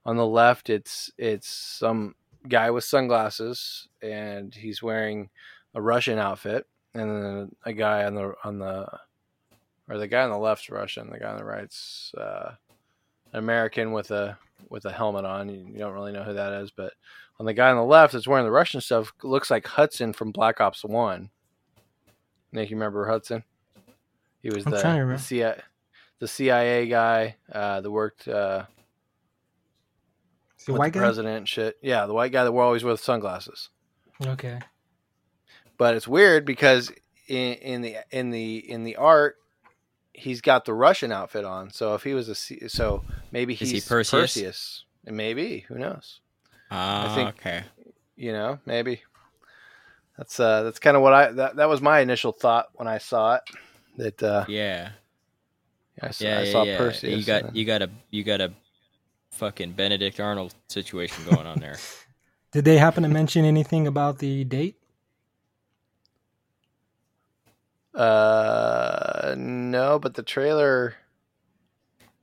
on 0.06 0.18
the 0.18 0.26
left 0.26 0.70
it's 0.70 1.12
it's 1.18 1.50
some 1.50 2.16
guy 2.48 2.72
with 2.72 2.84
sunglasses, 2.84 3.88
and 4.02 4.54
he's 4.54 4.82
wearing 4.82 5.30
a 5.74 5.82
Russian 5.82 6.18
outfit, 6.18 6.66
and 6.94 7.10
then 7.10 7.56
a 7.66 7.74
guy 7.74 8.06
on 8.06 8.16
the 8.16 8.34
on 8.44 8.60
the 8.60 8.88
or 9.90 9.98
the 9.98 10.08
guy 10.08 10.24
on 10.24 10.30
the 10.30 10.38
left's 10.38 10.70
Russian, 10.70 11.10
the 11.10 11.20
guy 11.20 11.32
on 11.32 11.38
the 11.38 11.46
right's 11.46 12.14
uh, 12.18 12.52
an 13.34 13.40
American 13.40 13.92
with 13.92 14.12
a 14.12 14.38
with 14.70 14.86
a 14.86 14.92
helmet 14.92 15.26
on. 15.26 15.50
You 15.50 15.78
don't 15.78 15.94
really 15.94 16.12
know 16.12 16.24
who 16.24 16.34
that 16.34 16.54
is, 16.54 16.72
but 16.72 16.94
on 17.40 17.46
the 17.46 17.54
guy 17.54 17.70
on 17.70 17.78
the 17.78 17.84
left 17.84 18.14
that's 18.14 18.28
wearing 18.28 18.46
the 18.46 18.52
Russian 18.52 18.82
stuff 18.82 19.14
looks 19.24 19.52
like 19.52 19.66
Hudson 19.68 20.14
from 20.14 20.32
Black 20.32 20.60
Ops 20.62 20.84
One. 20.84 21.30
Nick, 22.52 22.70
you 22.70 22.76
remember 22.76 23.08
Hudson? 23.08 23.44
He 24.42 24.50
was 24.50 24.66
I'm 24.66 24.72
the 24.72 24.82
trying 24.82 24.94
to 24.96 25.00
the 25.00 25.06
remember. 25.06 25.22
CIA, 25.22 25.62
the 26.20 26.28
CIA 26.28 26.88
guy 26.88 27.36
uh, 27.52 27.82
that 27.82 27.92
worked 27.92 28.28
uh, 28.28 28.64
The 30.66 30.74
with 30.74 30.80
white 30.80 30.94
the 30.94 31.00
president 31.00 31.38
and 31.38 31.50
shit. 31.50 31.78
Yeah, 31.82 32.06
the 32.06 32.14
white 32.14 32.32
guy 32.32 32.44
that 32.44 32.52
wore 32.52 32.64
always 32.64 32.84
with 32.84 33.00
sunglasses. 33.02 33.70
Okay. 34.26 34.60
But 35.78 35.96
it's 35.96 36.08
weird 36.08 36.46
because 36.46 36.92
in, 37.28 37.54
in 37.56 37.82
the 37.82 37.98
in 38.10 38.32
the 38.32 38.58
in 38.58 38.84
the 38.84 38.96
art, 38.96 39.36
he's 40.14 40.42
got 40.42 40.66
the 40.66 40.74
Russian 40.74 41.12
outfit 41.12 41.46
on. 41.46 41.70
So 41.72 41.94
if 41.94 42.04
he 42.04 42.14
was 42.16 42.30
a 42.30 42.36
C- 42.36 42.68
so 42.68 43.04
maybe 43.32 43.54
Is 43.54 43.60
he 43.60 43.66
he's 43.76 43.88
Perseus? 43.88 44.34
Perseus. 44.34 44.84
And 45.06 45.16
maybe 45.16 45.66
who 45.68 45.76
knows? 45.78 46.22
Ah, 46.72 47.14
think- 47.16 47.30
okay. 47.30 47.64
You 48.16 48.34
know, 48.34 48.60
maybe. 48.66 49.02
That's 50.18 50.40
uh 50.40 50.64
that's 50.64 50.80
kind 50.80 50.98
of 50.98 51.04
what 51.04 51.14
I 51.14 51.32
that, 51.34 51.56
that 51.58 51.70
was 51.70 51.80
my 51.82 52.00
initial 52.00 52.32
thought 52.32 52.68
when 52.74 52.88
I 52.88 52.98
saw 52.98 53.36
it. 53.36 53.42
That 53.98 54.24
uh 54.24 54.46
Yeah. 54.48 54.90
I 56.02 56.12
saw, 56.12 56.24
Yeah, 56.26 56.40
I 56.40 56.44
yeah, 56.44 56.52
saw 56.52 56.64
yeah. 56.64 56.78
Perseus. 56.78 57.20
You 57.20 57.26
got 57.26 57.56
you 57.56 57.66
got 57.66 57.82
a 57.84 57.90
you 58.10 58.24
got 58.24 58.42
a 58.42 58.52
fucking 59.32 59.74
Benedict 59.74 60.20
Arnold 60.20 60.56
situation 60.68 61.24
going 61.26 61.46
on 61.46 61.60
there. 61.60 61.78
Did 62.52 62.66
they 62.66 62.78
happen 62.78 63.04
to 63.04 63.10
mention 63.10 63.46
anything 63.46 63.86
about 63.86 64.18
the 64.20 64.44
date? 64.44 64.78
uh 67.94 69.34
no, 69.38 69.98
but 70.00 70.14
the 70.14 70.24
trailer 70.24 70.96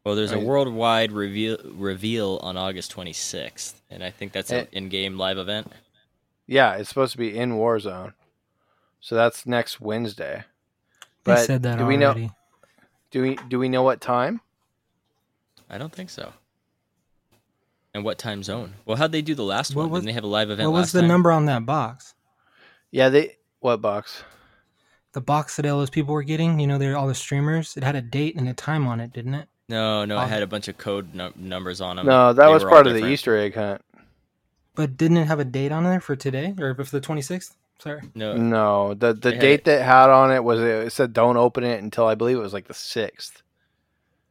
Well, 0.05 0.15
there's 0.17 0.33
a 0.33 0.39
worldwide 0.39 1.13
reveal 1.13 1.57
reveal 1.65 2.39
on 2.43 2.57
August 2.59 2.95
26th, 2.95 3.75
and 3.91 4.05
I 4.05 4.11
think 4.11 4.33
that's 4.33 4.53
Eh. 4.53 4.61
an 4.61 4.69
in-game 4.73 5.17
live 5.17 5.39
event. 5.39 5.73
yeah, 6.47 6.75
it's 6.75 6.91
supposed 6.91 7.13
to 7.13 7.19
be 7.19 7.37
in 7.37 7.53
Warzone. 7.53 8.13
So 9.01 9.15
that's 9.15 9.47
next 9.47 9.81
Wednesday. 9.81 10.45
They 11.25 11.37
said 11.37 11.63
that 11.63 11.79
do 11.79 11.87
we 11.87 11.97
know- 11.97 12.09
already. 12.09 12.31
Do 13.11 13.23
we 13.23 13.37
do 13.49 13.59
we 13.59 13.69
know 13.71 13.83
what 13.83 14.01
time? 14.03 14.41
I 15.71 15.79
don't 15.79 15.93
think 15.93 16.11
so. 16.11 16.35
And 17.95 18.05
what 18.05 18.19
time 18.19 18.43
zone? 18.43 18.75
Well, 18.85 18.97
how'd 18.99 19.13
they 19.13 19.23
do 19.23 19.35
the 19.35 19.45
last 19.45 19.75
What 19.75 19.85
one? 19.85 19.91
was- 19.93 20.01
Didn't 20.01 20.09
they 20.09 20.13
have 20.15 20.25
a 20.25 20.27
live 20.27 20.51
event 20.51 20.71
What 20.71 20.79
was 20.81 20.93
the 20.93 21.01
time? 21.01 21.09
number 21.09 21.31
on 21.33 21.47
that 21.47 21.65
box? 21.65 22.15
Yeah, 22.91 23.09
they 23.09 23.37
what 23.61 23.81
box? 23.81 24.23
The 25.13 25.21
box 25.23 25.57
that 25.57 25.65
all 25.65 25.79
those 25.79 25.91
people 25.91 26.13
were 26.13 26.25
getting, 26.25 26.59
you 26.61 26.67
know, 26.67 26.77
they're 26.77 26.97
all 26.97 27.07
the 27.07 27.15
streamers. 27.15 27.77
It 27.77 27.85
had 27.85 27.95
a 27.95 28.03
date 28.03 28.35
and 28.37 28.49
a 28.49 28.53
time 28.55 28.87
on 28.87 29.01
it, 29.01 29.13
didn't 29.13 29.35
it? 29.35 29.49
No, 29.69 30.05
no, 30.05 30.19
Oh. 30.19 30.23
it 30.23 30.29
had 30.29 30.43
a 30.43 30.47
bunch 30.47 30.69
of 30.69 30.77
code 30.77 31.15
num- 31.15 31.33
numbers 31.37 31.81
on 31.81 31.97
them. 31.97 32.07
No, 32.07 32.33
that 32.33 32.47
They 32.47 32.53
was 32.53 32.65
part 32.65 32.87
of 32.87 32.95
the. 32.95 33.07
Easter 33.07 33.37
egg 33.37 33.55
hunt. 33.55 33.81
But 34.75 34.97
didn't 34.97 35.17
it 35.19 35.27
have 35.27 35.39
a 35.41 35.45
date 35.45 35.73
on 35.73 35.85
there 35.85 36.01
for 36.01 36.17
today 36.17 36.55
or 36.59 36.75
for 36.75 36.83
the 36.85 37.01
26th? 37.01 37.55
Sorry. 37.79 38.03
No, 38.15 38.37
No, 38.37 38.95
the 38.95 39.13
the 39.15 39.31
They 39.31 39.39
date 39.39 39.55
it- 39.61 39.65
that 39.65 39.83
had 39.85 40.11
on 40.11 40.33
it 40.33 40.43
was 40.45 40.61
it 40.61 40.93
said 40.93 41.13
don't 41.13 41.37
open 41.37 41.65
it 41.65 41.83
until 41.83 42.07
I 42.07 42.15
believe 42.15 42.37
it 42.37 42.41
was 42.41 42.53
like 42.53 42.67
the 42.69 42.75
sixth, 42.75 43.43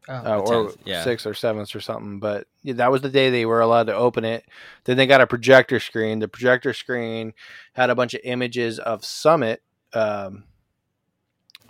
Oh, 0.08 0.14
uh, 0.14 0.38
or 0.40 0.46
10th, 0.70 0.78
yeah. 0.86 1.04
sixth 1.04 1.26
or 1.26 1.34
seventh 1.34 1.74
or 1.76 1.80
something. 1.82 2.20
But 2.20 2.48
yeah, 2.62 2.74
that 2.76 2.92
was 2.92 3.02
the 3.02 3.10
day 3.10 3.30
they 3.30 3.46
were 3.46 3.62
allowed 3.62 3.88
to 3.88 3.96
open 3.96 4.24
it. 4.26 4.46
Then 4.86 4.98
they 4.98 5.08
got 5.08 5.22
a 5.22 5.28
projector 5.28 5.80
screen. 5.80 6.20
The 6.20 6.28
projector 6.28 6.74
screen 6.74 7.34
had 7.74 7.90
a 7.90 7.96
bunch 7.96 8.14
of 8.14 8.22
images 8.24 8.80
of 8.80 9.04
Summit 9.06 9.62
um, 9.94 10.44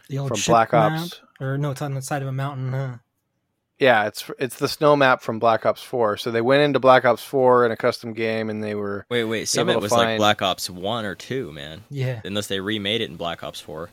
the 0.10 0.18
old 0.20 0.30
from 0.30 0.38
ship 0.38 0.52
Black 0.52 0.72
map? 0.74 0.92
Ops. 1.00 1.22
Or 1.40 1.58
no, 1.58 1.72
it's 1.72 1.82
on 1.82 1.94
the 1.94 2.02
side 2.02 2.22
of 2.22 2.28
a 2.28 2.32
mountain, 2.32 2.72
huh? 2.72 2.98
Yeah, 3.84 4.08
it's 4.08 4.32
it's 4.40 4.60
the 4.60 4.70
snow 4.70 4.96
map 4.96 5.22
from 5.22 5.40
Black 5.40 5.66
Ops 5.66 5.84
Four. 5.84 6.16
So 6.16 6.32
they 6.32 6.40
went 6.40 6.64
into 6.64 6.80
Black 6.80 7.04
Ops 7.04 7.22
Four 7.22 7.66
in 7.66 7.72
a 7.74 7.76
custom 7.76 8.14
game, 8.14 8.50
and 8.50 8.64
they 8.64 8.76
were 8.76 9.06
wait, 9.10 9.26
wait. 9.26 9.50
Summit 9.50 9.74
to 9.74 9.80
was 9.80 9.92
like 9.92 10.18
Black 10.18 10.42
Ops 10.42 10.70
One 10.70 11.04
or 11.04 11.16
Two, 11.16 11.52
man. 11.52 11.84
Yeah. 11.90 12.22
Unless 12.24 12.48
they 12.48 12.62
remade 12.62 13.02
it 13.02 13.10
in 13.10 13.18
Black 13.18 13.44
Ops 13.44 13.60
Four. 13.60 13.90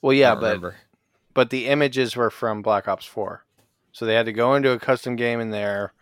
well, 0.00 0.14
yeah, 0.14 0.34
but 0.34 0.44
remember. 0.44 0.76
but 1.34 1.50
the 1.50 1.66
images 1.66 2.16
were 2.16 2.30
from 2.30 2.62
Black 2.62 2.88
Ops 2.88 3.04
4. 3.04 3.44
So 3.92 4.06
they 4.06 4.14
had 4.14 4.24
to 4.24 4.32
go 4.32 4.54
into 4.54 4.70
a 4.70 4.78
custom 4.78 5.16
game 5.16 5.38
in 5.38 5.50
there. 5.50 5.92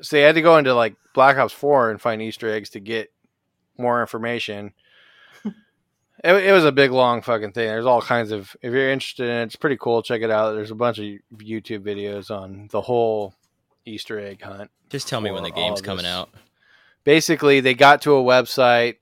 So 0.00 0.16
they 0.16 0.22
had 0.22 0.34
to 0.34 0.42
go 0.42 0.56
into 0.56 0.74
like 0.74 0.96
Black 1.14 1.36
Ops 1.36 1.52
4 1.52 1.92
and 1.92 2.00
find 2.00 2.20
Easter 2.20 2.52
eggs 2.52 2.70
to 2.70 2.80
get 2.80 3.12
more 3.78 4.00
information. 4.00 4.72
It, 6.22 6.34
it 6.34 6.52
was 6.52 6.64
a 6.64 6.72
big 6.72 6.90
long 6.90 7.22
fucking 7.22 7.52
thing. 7.52 7.66
There's 7.66 7.86
all 7.86 8.02
kinds 8.02 8.30
of 8.30 8.56
if 8.62 8.72
you're 8.72 8.90
interested 8.90 9.28
in 9.28 9.36
it, 9.36 9.42
it's 9.44 9.56
pretty 9.56 9.76
cool. 9.76 10.02
Check 10.02 10.22
it 10.22 10.30
out. 10.30 10.52
There's 10.52 10.70
a 10.70 10.76
bunch 10.76 10.98
of 10.98 11.04
YouTube 11.36 11.80
videos 11.80 12.30
on 12.30 12.68
the 12.70 12.80
whole 12.80 13.34
Easter 13.84 14.18
egg 14.18 14.42
hunt. 14.42 14.70
Just 14.88 15.08
tell 15.08 15.20
me 15.20 15.30
when 15.30 15.42
the 15.42 15.50
game's 15.50 15.80
coming 15.80 16.06
out. 16.06 16.30
Basically, 17.04 17.60
they 17.60 17.74
got 17.74 18.02
to 18.02 18.14
a 18.14 18.22
website. 18.22 18.96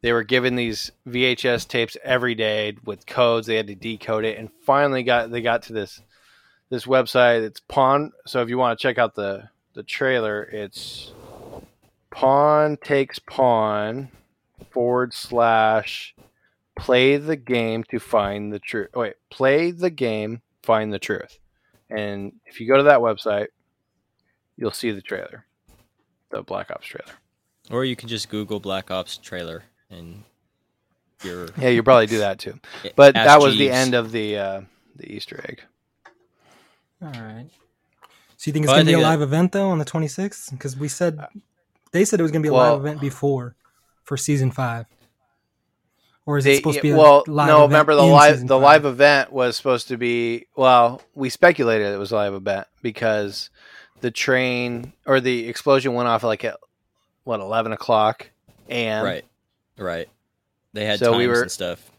They 0.00 0.12
were 0.12 0.22
given 0.22 0.54
these 0.54 0.92
VHS 1.08 1.66
tapes 1.66 1.96
every 2.04 2.34
day 2.34 2.76
with 2.84 3.04
codes. 3.04 3.46
They 3.46 3.56
had 3.56 3.66
to 3.66 3.74
decode 3.74 4.24
it, 4.24 4.38
and 4.38 4.48
finally 4.62 5.02
got 5.02 5.30
they 5.30 5.42
got 5.42 5.62
to 5.64 5.72
this 5.72 6.00
this 6.70 6.86
website. 6.86 7.42
It's 7.42 7.60
Pawn. 7.60 8.12
So 8.26 8.40
if 8.40 8.48
you 8.48 8.58
want 8.58 8.78
to 8.78 8.82
check 8.82 8.96
out 8.96 9.14
the 9.14 9.50
the 9.74 9.82
trailer, 9.82 10.44
it's 10.44 11.12
Pawn 12.10 12.78
takes 12.82 13.18
Pawn 13.18 14.08
forward 14.70 15.12
slash 15.12 16.14
play 16.78 17.16
the 17.16 17.36
game 17.36 17.84
to 17.90 17.98
find 17.98 18.52
the 18.52 18.58
truth. 18.58 18.88
Wait, 18.94 19.14
play 19.30 19.70
the 19.70 19.90
game, 19.90 20.42
find 20.62 20.92
the 20.92 20.98
truth. 20.98 21.38
And 21.90 22.32
if 22.46 22.60
you 22.60 22.68
go 22.68 22.76
to 22.76 22.82
that 22.84 23.00
website, 23.00 23.48
you'll 24.56 24.72
see 24.72 24.90
the 24.90 25.00
trailer, 25.02 25.46
the 26.30 26.42
Black 26.42 26.70
Ops 26.70 26.86
trailer. 26.86 27.12
Or 27.70 27.84
you 27.84 27.96
can 27.96 28.08
just 28.08 28.28
Google 28.28 28.60
Black 28.60 28.90
Ops 28.90 29.16
trailer 29.18 29.64
and 29.90 30.24
you're 31.22 31.48
Yeah, 31.58 31.68
you 31.70 31.82
probably 31.82 32.06
do 32.06 32.18
that 32.18 32.38
too. 32.38 32.58
But 32.96 33.16
Ask 33.16 33.26
that 33.26 33.40
was 33.40 33.56
the 33.58 33.70
end 33.70 33.94
of 33.94 34.12
the 34.12 34.36
uh, 34.38 34.60
the 34.96 35.10
Easter 35.12 35.44
egg. 35.48 35.62
All 37.02 37.08
right. 37.10 37.48
So 38.36 38.48
you 38.48 38.52
think 38.52 38.64
it's 38.64 38.68
Well, 38.68 38.76
going 38.76 38.86
to 38.86 38.90
be 38.90 38.94
a 38.94 38.96
think 38.96 39.02
that- 39.04 39.10
live 39.10 39.22
event 39.22 39.52
though 39.52 39.68
on 39.70 39.78
the 39.78 39.84
26th? 39.84 40.50
Because 40.50 40.76
we 40.76 40.88
said 40.88 41.18
they 41.92 42.04
said 42.04 42.20
it 42.20 42.22
was 42.22 42.32
going 42.32 42.42
to 42.42 42.46
be 42.46 42.50
a 42.50 42.52
Well- 42.52 42.72
live 42.76 42.80
event 42.86 43.00
before 43.00 43.56
for 44.04 44.16
season 44.16 44.50
five. 44.50 44.86
Or 46.28 46.36
is 46.36 46.44
it 46.44 46.56
supposed 46.56 46.76
to 46.76 46.82
be 46.82 46.88
yeah, 46.88 46.94
a 46.94 46.98
well, 46.98 47.24
live 47.26 47.48
no. 47.48 47.56
event 47.64 47.70
Remember 47.72 47.94
the 47.94 48.02
live 48.02 48.40
the 48.42 48.48
five? 48.48 48.60
live 48.62 48.84
event 48.84 49.32
was 49.32 49.56
supposed 49.56 49.88
to 49.88 49.96
be. 49.96 50.44
Well, 50.56 51.00
we 51.14 51.30
speculated 51.30 51.86
it 51.94 51.96
was 51.98 52.12
a 52.12 52.16
live 52.16 52.34
event 52.34 52.66
because 52.82 53.48
the 54.02 54.10
train 54.10 54.92
or 55.06 55.20
the 55.20 55.48
explosion 55.48 55.94
went 55.94 56.06
off 56.06 56.22
like 56.24 56.44
at 56.44 56.58
what 57.24 57.40
eleven 57.40 57.72
o'clock 57.72 58.30
and 58.68 59.04
right. 59.06 59.24
Right. 59.78 60.08
They 60.74 60.84
had 60.84 60.98
So 60.98 61.12
we 61.16 61.24
times 61.24 61.28
were- 61.36 61.42
and 61.44 61.50
stuff. 61.50 61.90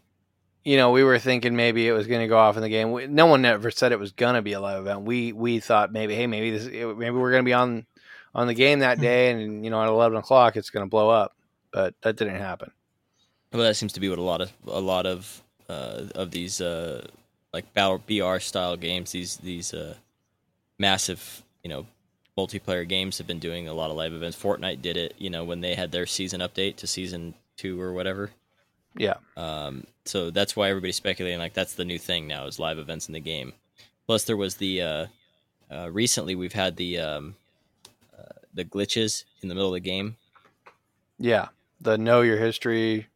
you 0.63 0.77
know, 0.77 0.91
we 0.91 1.03
were 1.03 1.17
thinking 1.17 1.55
maybe 1.55 1.87
it 1.87 1.91
was 1.93 2.05
going 2.05 2.21
to 2.21 2.27
go 2.27 2.37
off 2.37 2.55
in 2.55 2.61
the 2.61 2.69
game. 2.69 2.91
We, 2.91 3.07
no 3.07 3.25
one 3.25 3.43
ever 3.45 3.71
said 3.71 3.91
it 3.93 3.99
was 3.99 4.11
going 4.11 4.35
to 4.35 4.43
be 4.43 4.53
a 4.53 4.59
live 4.59 4.81
event. 4.81 5.01
We 5.01 5.33
we 5.33 5.59
thought 5.59 5.91
maybe, 5.91 6.13
hey, 6.13 6.27
maybe 6.27 6.51
this, 6.55 6.65
maybe 6.67 7.09
we're 7.11 7.31
going 7.31 7.43
to 7.43 7.49
be 7.49 7.53
on 7.53 7.87
on 8.35 8.45
the 8.45 8.53
game 8.53 8.79
that 8.79 8.97
Hmm. 8.99 9.03
day, 9.03 9.31
and 9.31 9.63
you 9.65 9.71
know, 9.71 9.81
at 9.81 9.87
eleven 9.87 10.19
o'clock, 10.19 10.55
it's 10.55 10.69
going 10.69 10.85
to 10.85 10.89
blow 10.89 11.09
up. 11.09 11.35
But 11.71 11.95
that 12.03 12.15
didn't 12.15 12.35
happen. 12.35 12.69
Well, 13.51 13.63
that 13.63 13.75
seems 13.75 13.93
to 13.93 13.99
be 13.99 14.09
what 14.09 14.19
a 14.19 14.23
lot 14.23 14.41
of 14.41 14.51
a 14.67 14.79
lot 14.79 15.05
of 15.05 15.41
uh, 15.67 16.03
of 16.15 16.31
these 16.31 16.61
uh, 16.61 17.07
like 17.53 17.73
battle 17.73 18.01
BR 18.07 18.39
style 18.39 18.77
games, 18.77 19.11
these 19.11 19.37
these 19.37 19.73
uh, 19.73 19.95
massive 20.77 21.43
you 21.63 21.69
know 21.69 21.85
multiplayer 22.37 22.87
games 22.87 23.17
have 23.17 23.27
been 23.27 23.39
doing 23.39 23.67
a 23.67 23.73
lot 23.73 23.89
of 23.89 23.97
live 23.97 24.13
events. 24.13 24.37
Fortnite 24.41 24.81
did 24.81 24.95
it, 24.95 25.13
you 25.17 25.29
know, 25.29 25.43
when 25.43 25.61
they 25.61 25.75
had 25.75 25.91
their 25.91 26.05
season 26.05 26.39
update 26.41 26.77
to 26.77 26.87
season 26.87 27.33
two 27.57 27.79
or 27.81 27.91
whatever. 27.91 28.31
Yeah, 28.95 29.15
Um, 29.37 29.85
so 30.05 30.31
that's 30.31 30.55
why 30.55 30.69
everybody's 30.69 30.95
speculating 30.95 31.39
like 31.39 31.53
that's 31.53 31.75
the 31.75 31.85
new 31.85 31.99
thing 31.99 32.27
now 32.27 32.47
is 32.47 32.59
live 32.59 32.79
events 32.79 33.07
in 33.07 33.13
the 33.13 33.19
game. 33.19 33.53
Plus, 34.07 34.23
there 34.23 34.37
was 34.37 34.55
the 34.55 34.81
uh, 34.81 35.05
uh, 35.71 35.89
recently 35.91 36.35
we've 36.35 36.53
had 36.53 36.75
the 36.75 36.99
um, 36.99 37.35
uh, 38.17 38.39
the 38.53 38.65
glitches 38.65 39.25
in 39.41 39.49
the 39.49 39.55
middle 39.55 39.69
of 39.69 39.73
the 39.73 39.79
game. 39.79 40.17
yeah. 41.19 41.49
The 41.81 41.97
know 41.97 42.21
your 42.21 42.37
history. 42.37 43.07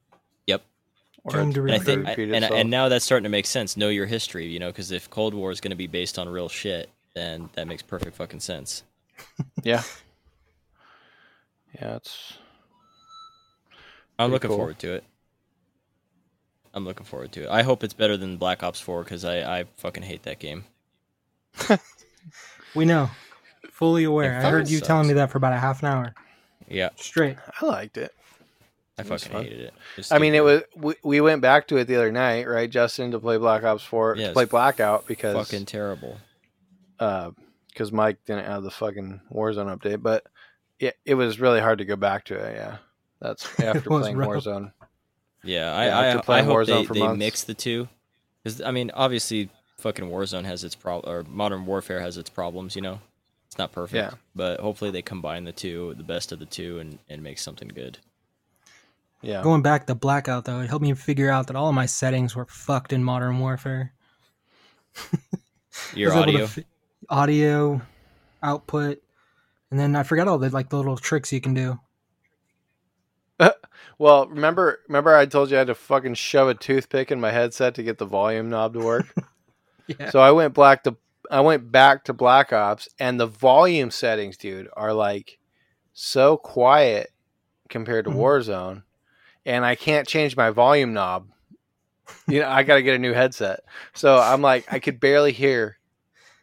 Yep. 1.25 1.35
Or 1.35 1.51
Dream 1.51 1.53
to 1.53 1.65
it's 1.65 1.71
And 1.71 1.71
I 1.71 1.79
think, 1.79 2.07
repeat 2.07 2.33
and, 2.35 2.45
and 2.45 2.69
now 2.69 2.89
that's 2.89 3.05
starting 3.05 3.23
to 3.23 3.29
make 3.29 3.45
sense. 3.45 3.77
Know 3.77 3.89
your 3.89 4.05
history, 4.05 4.47
you 4.47 4.59
know, 4.59 4.67
because 4.67 4.91
if 4.91 5.09
Cold 5.09 5.33
War 5.33 5.51
is 5.51 5.61
going 5.61 5.71
to 5.71 5.77
be 5.77 5.87
based 5.87 6.19
on 6.19 6.27
real 6.27 6.49
shit, 6.49 6.89
then 7.15 7.49
that 7.53 7.67
makes 7.67 7.81
perfect 7.81 8.15
fucking 8.15 8.39
sense. 8.41 8.83
Yeah. 9.63 9.83
Yeah, 11.79 11.95
it's 11.95 12.33
I'm 14.19 14.31
looking 14.31 14.49
cool. 14.49 14.57
forward 14.57 14.79
to 14.79 14.93
it. 14.93 15.03
I'm 16.73 16.85
looking 16.85 17.05
forward 17.05 17.31
to 17.33 17.43
it. 17.43 17.49
I 17.49 17.61
hope 17.63 17.83
it's 17.83 17.93
better 17.93 18.17
than 18.17 18.37
Black 18.37 18.61
Ops 18.63 18.79
4 18.79 19.03
because 19.03 19.23
I, 19.23 19.59
I 19.59 19.63
fucking 19.77 20.03
hate 20.03 20.23
that 20.23 20.39
game. 20.39 20.65
We 22.75 22.85
know. 22.85 23.09
Fully 23.71 24.03
aware. 24.03 24.37
I 24.39 24.49
heard 24.49 24.63
fucking 24.63 24.73
you 24.73 24.81
telling 24.81 25.07
me 25.07 25.13
that 25.13 25.31
for 25.31 25.37
about 25.37 25.53
a 25.53 25.57
half 25.57 25.83
an 25.83 25.89
hour 25.89 26.13
Yeah, 26.67 26.89
straight. 26.95 27.37
I 27.61 27.65
liked 27.65 27.97
it. 27.97 28.13
I 28.97 29.03
fucking 29.03 29.31
fun. 29.31 29.43
hated 29.43 29.59
it. 29.59 29.73
It's 29.97 30.11
I 30.11 30.19
mean, 30.19 30.35
it 30.35 30.43
was 30.43 30.61
we, 30.75 30.93
we 31.03 31.21
went 31.21 31.41
back 31.41 31.67
to 31.69 31.77
it 31.77 31.85
the 31.85 31.95
other 31.95 32.11
night, 32.11 32.47
right, 32.47 32.69
Justin, 32.69 33.11
to 33.11 33.19
play 33.19 33.37
Black 33.37 33.63
Ops 33.63 33.83
Four, 33.83 34.15
Yeah, 34.17 34.27
to 34.27 34.33
play 34.33 34.45
Blackout 34.45 35.07
because 35.07 35.35
fucking 35.35 35.65
terrible. 35.65 36.17
Uh, 36.99 37.31
because 37.69 37.91
Mike 37.91 38.19
didn't 38.25 38.45
have 38.45 38.61
the 38.61 38.69
fucking 38.69 39.19
Warzone 39.31 39.75
update, 39.75 40.03
but 40.03 40.25
it 40.79 40.97
it 41.05 41.15
was 41.15 41.39
really 41.39 41.59
hard 41.59 41.79
to 41.79 41.85
go 41.85 41.95
back 41.95 42.25
to 42.25 42.35
it. 42.35 42.55
Yeah, 42.55 42.77
that's 43.19 43.59
after 43.59 43.81
playing 43.81 44.17
rough. 44.17 44.29
Warzone. 44.29 44.73
Yeah, 45.43 45.73
I 45.73 45.85
Yeah, 45.85 45.97
I, 46.27 46.37
I 46.39 46.41
hope 46.43 46.55
Warzone 46.55 46.87
they, 46.87 46.99
they 46.99 47.15
mix 47.15 47.43
the 47.43 47.53
two. 47.53 47.89
Because 48.43 48.61
I 48.61 48.71
mean, 48.71 48.91
obviously, 48.93 49.49
fucking 49.79 50.05
Warzone 50.05 50.45
has 50.45 50.63
its 50.63 50.75
problem, 50.75 51.11
or 51.11 51.23
Modern 51.23 51.65
Warfare 51.65 51.99
has 51.99 52.17
its 52.17 52.29
problems. 52.29 52.75
You 52.75 52.83
know, 52.83 52.99
it's 53.47 53.57
not 53.57 53.71
perfect. 53.71 53.95
Yeah. 54.13 54.17
But 54.35 54.59
hopefully, 54.59 54.91
they 54.91 55.01
combine 55.01 55.45
the 55.45 55.51
two, 55.51 55.95
the 55.97 56.03
best 56.03 56.31
of 56.31 56.39
the 56.39 56.45
two, 56.45 56.79
and 56.79 56.99
and 57.09 57.23
make 57.23 57.39
something 57.39 57.69
good. 57.69 57.97
Yeah, 59.23 59.41
Going 59.41 59.61
back 59.61 59.87
to 59.87 59.95
blackout 59.95 60.45
though, 60.45 60.59
it 60.59 60.69
helped 60.69 60.83
me 60.83 60.93
figure 60.93 61.29
out 61.29 61.47
that 61.47 61.55
all 61.55 61.69
of 61.69 61.75
my 61.75 61.85
settings 61.85 62.35
were 62.35 62.45
fucked 62.45 62.91
in 62.93 63.03
Modern 63.03 63.39
Warfare. 63.39 63.93
Your 65.95 66.11
I 66.13 66.15
was 66.19 66.27
able 66.27 66.37
to 66.39 66.43
audio. 66.43 66.47
fi- 66.47 66.65
audio, 67.09 67.81
output, 68.43 69.01
and 69.71 69.79
then 69.79 69.95
I 69.95 70.03
forgot 70.03 70.27
all 70.27 70.37
the 70.37 70.49
like 70.49 70.69
the 70.69 70.77
little 70.77 70.97
tricks 70.97 71.31
you 71.33 71.41
can 71.41 71.53
do. 71.53 71.79
Well, 73.99 74.27
remember 74.27 74.79
remember 74.87 75.15
I 75.15 75.25
told 75.27 75.51
you 75.51 75.55
I 75.55 75.59
had 75.59 75.67
to 75.67 75.75
fucking 75.75 76.15
shove 76.15 76.47
a 76.49 76.55
toothpick 76.55 77.11
in 77.11 77.21
my 77.21 77.31
headset 77.31 77.75
to 77.75 77.83
get 77.83 77.99
the 77.99 78.05
volume 78.05 78.49
knob 78.49 78.73
to 78.73 78.79
work. 78.79 79.13
Yeah. 79.85 80.09
So 80.11 80.19
I 80.19 80.31
went 80.31 80.53
black 80.53 80.83
to 80.85 80.95
I 81.29 81.41
went 81.41 81.69
back 81.69 82.05
to 82.05 82.13
Black 82.13 82.53
Ops 82.53 82.87
and 82.99 83.19
the 83.19 83.25
volume 83.27 83.91
settings, 83.91 84.37
dude, 84.37 84.69
are 84.77 84.93
like 84.93 85.39
so 85.93 86.37
quiet 86.37 87.11
compared 87.67 88.05
to 88.05 88.11
Mhm. 88.11 88.15
Warzone, 88.15 88.83
and 89.45 89.65
I 89.65 89.75
can't 89.75 90.07
change 90.07 90.35
my 90.35 90.49
volume 90.49 90.93
knob. 90.93 91.27
You 92.27 92.41
know, 92.41 92.49
I 92.49 92.63
got 92.63 92.75
to 92.75 92.83
get 92.83 92.95
a 92.95 92.99
new 92.99 93.13
headset. 93.13 93.61
So 93.93 94.17
I'm 94.17 94.41
like, 94.41 94.71
I 94.71 94.79
could 94.79 94.99
barely 94.99 95.31
hear 95.31 95.77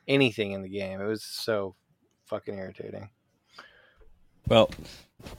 anything 0.09 0.53
in 0.53 0.63
the 0.63 0.69
game. 0.69 1.01
It 1.01 1.07
was 1.07 1.23
so 1.23 1.75
fucking 2.27 2.57
irritating. 2.57 3.11
Well, 4.49 4.71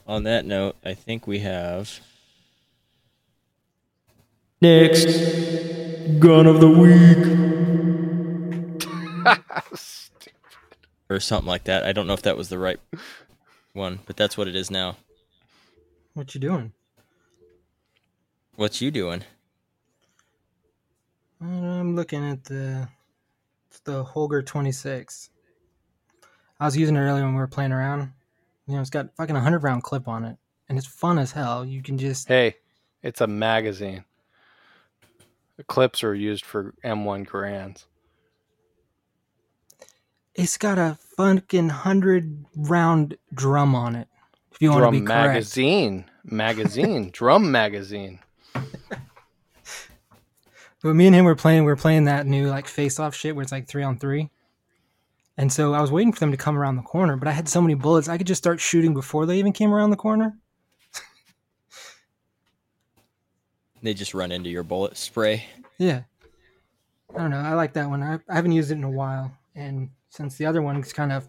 on 0.06 0.24
that 0.24 0.46
note, 0.46 0.76
I 0.84 0.94
think 0.94 1.26
we 1.26 1.40
have 1.40 2.00
next 4.60 5.08
gun 6.18 6.46
of 6.46 6.60
the 6.60 6.70
week 6.70 7.18
or 11.10 11.20
something 11.20 11.48
like 11.48 11.64
that. 11.64 11.84
I 11.84 11.92
don't 11.92 12.06
know 12.06 12.14
if 12.14 12.22
that 12.22 12.36
was 12.36 12.48
the 12.48 12.58
right 12.58 12.80
one, 13.72 14.00
but 14.06 14.16
that's 14.16 14.36
what 14.36 14.48
it 14.48 14.56
is 14.56 14.70
now. 14.70 14.96
What 16.14 16.34
you 16.34 16.40
doing? 16.40 16.72
What's 18.56 18.80
you 18.82 18.90
doing? 18.90 19.24
I'm 21.40 21.96
looking 21.96 22.22
at 22.28 22.44
the 22.44 22.88
the 23.84 24.04
Holger 24.04 24.42
26. 24.42 25.30
I 26.60 26.64
was 26.66 26.76
using 26.76 26.96
it 26.96 27.00
earlier 27.00 27.24
when 27.24 27.34
we 27.34 27.40
were 27.40 27.46
playing 27.48 27.72
around. 27.72 28.12
You 28.66 28.74
know, 28.74 28.80
it's 28.80 28.90
got 28.90 29.14
fucking 29.16 29.34
a 29.34 29.40
hundred 29.40 29.62
round 29.62 29.82
clip 29.82 30.06
on 30.06 30.24
it, 30.24 30.36
and 30.68 30.76
it's 30.78 30.86
fun 30.86 31.18
as 31.18 31.32
hell. 31.32 31.64
You 31.64 31.82
can 31.82 31.98
just 31.98 32.28
Hey, 32.28 32.56
it's 33.02 33.20
a 33.20 33.26
magazine. 33.26 34.04
The 35.56 35.64
clips 35.64 36.04
are 36.04 36.14
used 36.14 36.44
for 36.44 36.74
M1 36.84 37.24
Garands. 37.26 37.86
it's 40.34 40.56
got 40.56 40.78
a 40.78 40.98
fucking 41.16 41.70
hundred 41.70 42.44
round 42.54 43.16
drum 43.34 43.74
on 43.74 43.96
it. 43.96 44.08
If 44.52 44.60
you 44.60 44.70
want 44.70 44.80
to 44.80 44.82
Drum 44.82 44.94
be 45.00 45.00
correct. 45.00 45.08
magazine, 45.08 46.04
magazine, 46.24 47.10
drum 47.12 47.50
magazine. 47.50 48.20
But 50.82 50.94
me 50.94 51.06
and 51.06 51.14
him 51.14 51.24
were 51.24 51.36
playing. 51.36 51.62
We 51.64 51.70
were 51.70 51.76
playing 51.76 52.04
that 52.04 52.26
new 52.26 52.48
like 52.48 52.66
face 52.66 52.98
off 52.98 53.14
shit 53.14 53.34
where 53.36 53.42
it's 53.42 53.52
like 53.52 53.68
three 53.68 53.82
on 53.84 53.98
three. 53.98 54.30
And 55.36 55.52
so 55.52 55.72
I 55.74 55.80
was 55.80 55.90
waiting 55.92 56.12
for 56.12 56.20
them 56.20 56.30
to 56.32 56.36
come 56.36 56.58
around 56.58 56.76
the 56.76 56.82
corner, 56.82 57.16
but 57.16 57.26
I 57.28 57.32
had 57.32 57.48
so 57.48 57.60
many 57.62 57.74
bullets 57.74 58.08
I 58.08 58.18
could 58.18 58.26
just 58.26 58.42
start 58.42 58.60
shooting 58.60 58.92
before 58.92 59.24
they 59.26 59.38
even 59.38 59.52
came 59.52 59.72
around 59.72 59.90
the 59.90 59.96
corner. 59.96 60.36
They 63.82 63.94
just 63.94 64.14
run 64.14 64.30
into 64.30 64.48
your 64.50 64.62
bullet 64.62 64.96
spray. 64.96 65.44
Yeah. 65.78 66.02
I 67.14 67.18
don't 67.18 67.30
know. 67.30 67.38
I 67.38 67.54
like 67.54 67.72
that 67.74 67.88
one. 67.88 68.02
I, 68.02 68.14
I 68.28 68.34
haven't 68.36 68.52
used 68.52 68.70
it 68.70 68.74
in 68.74 68.84
a 68.84 68.90
while, 68.90 69.36
and 69.54 69.90
since 70.08 70.36
the 70.36 70.46
other 70.46 70.62
one's 70.62 70.92
kind 70.92 71.12
of 71.12 71.28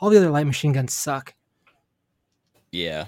all 0.00 0.08
the 0.10 0.16
other 0.18 0.30
light 0.30 0.46
machine 0.46 0.72
guns 0.72 0.92
suck, 0.94 1.34
Yeah. 2.70 3.06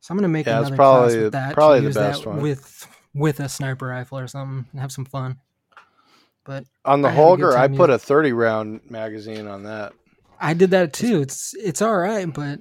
so 0.00 0.12
I'm 0.12 0.18
gonna 0.18 0.28
make 0.28 0.46
Yeah, 0.46 0.58
another 0.60 0.76
probably 0.76 1.00
class 1.08 1.14
the- 1.16 1.22
with 1.24 1.32
that. 1.32 1.54
probably 1.54 1.80
to 1.80 1.88
the 1.88 2.00
best 2.00 2.22
that 2.24 2.28
one. 2.28 2.42
with 2.42 2.86
with 3.14 3.40
a 3.40 3.48
sniper 3.48 3.86
rifle 3.88 4.18
or 4.18 4.28
something 4.28 4.66
and 4.72 4.80
have 4.80 4.92
some 4.92 5.04
fun. 5.04 5.38
But 6.44 6.64
On 6.84 7.02
the 7.02 7.08
I 7.08 7.10
had 7.12 7.16
a 7.18 7.22
good 7.22 7.24
Holger, 7.26 7.56
I 7.58 7.68
put 7.68 7.90
using- 7.90 7.90
a 7.94 7.98
30 7.98 8.32
round 8.32 8.80
magazine 8.90 9.46
on 9.46 9.64
that. 9.64 9.92
I 10.40 10.54
did 10.54 10.70
that 10.70 10.92
too. 10.94 11.20
It's 11.20 11.54
it's 11.54 11.82
all 11.82 11.96
right, 11.98 12.32
but 12.32 12.60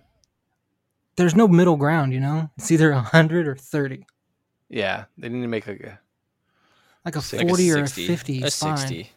there's 1.16 1.34
no 1.36 1.48
middle 1.48 1.78
ground. 1.78 2.12
You 2.14 2.20
know, 2.20 2.50
it's 2.58 2.72
either 2.72 2.92
hundred 2.92 3.48
or 3.48 3.56
thirty. 3.56 4.06
Yeah, 4.68 5.06
they 5.18 5.30
need 5.30 5.42
to 5.44 5.48
make 5.48 5.66
like 5.66 5.80
a. 5.80 6.00
Like 7.06 7.16
a 7.16 7.20
Like 7.20 7.46
a 7.46 7.48
forty 7.48 7.72
or 7.72 7.84
a 7.84 7.88
fifty 7.88 8.44
A 8.44 8.48
is 8.48 8.60
fine. 8.60 8.78
60. 8.78 9.10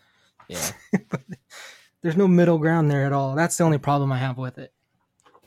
Yeah. 0.48 0.70
There's 2.02 2.16
no 2.16 2.28
middle 2.28 2.58
ground 2.58 2.88
there 2.90 3.04
at 3.04 3.12
all. 3.12 3.34
That's 3.34 3.56
the 3.56 3.64
only 3.64 3.78
problem 3.78 4.12
I 4.12 4.18
have 4.18 4.38
with 4.38 4.58
it. 4.58 4.72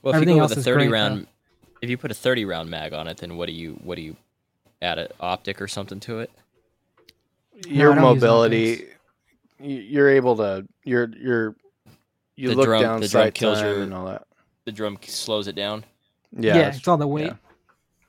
Well, 0.01 0.11
if 0.11 0.15
Everything 0.15 0.35
you 0.35 0.41
go 0.41 0.47
with 0.49 0.57
a 0.57 0.61
30 0.61 0.85
great, 0.87 0.91
round, 0.91 1.27
if 1.81 1.89
you 1.89 1.97
put 1.97 2.11
a 2.11 2.13
30 2.13 2.43
round 2.45 2.69
mag 2.69 2.93
on 2.93 3.07
it, 3.07 3.17
then 3.17 3.37
what 3.37 3.47
do 3.47 3.53
you 3.53 3.79
what 3.83 3.95
do 3.95 4.01
you 4.01 4.15
add 4.81 4.99
an 4.99 5.07
optic 5.19 5.61
or 5.61 5.67
something 5.67 5.99
to 6.01 6.19
it? 6.19 6.31
Your 7.67 7.93
I 7.93 7.99
mobility, 7.99 8.85
you're 9.59 10.09
able 10.09 10.35
to. 10.37 10.67
You're 10.83 11.09
you're. 11.17 11.55
You 12.35 12.49
The 12.49 12.55
look 12.55 12.65
drum- 12.65 12.81
down 12.81 12.99
the 13.01 13.07
drum 13.07 13.31
kills 13.31 13.59
time 13.59 13.67
your- 13.73 13.83
and 13.83 13.93
all 13.93 14.05
that. 14.07 14.27
The 14.65 14.71
drum 14.73 14.97
slows 15.03 15.47
it 15.47 15.55
down. 15.55 15.85
Yeah, 16.33 16.55
Yeah, 16.55 16.59
it's- 16.63 16.77
it's 16.79 16.87
all 16.89 16.97
the 16.97 17.07
weight. 17.07 17.31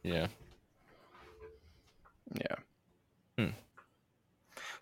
yeah. 0.02 0.12
Yeah. 0.12 0.26
yeah. 2.34 2.56
Hmm. 3.38 3.50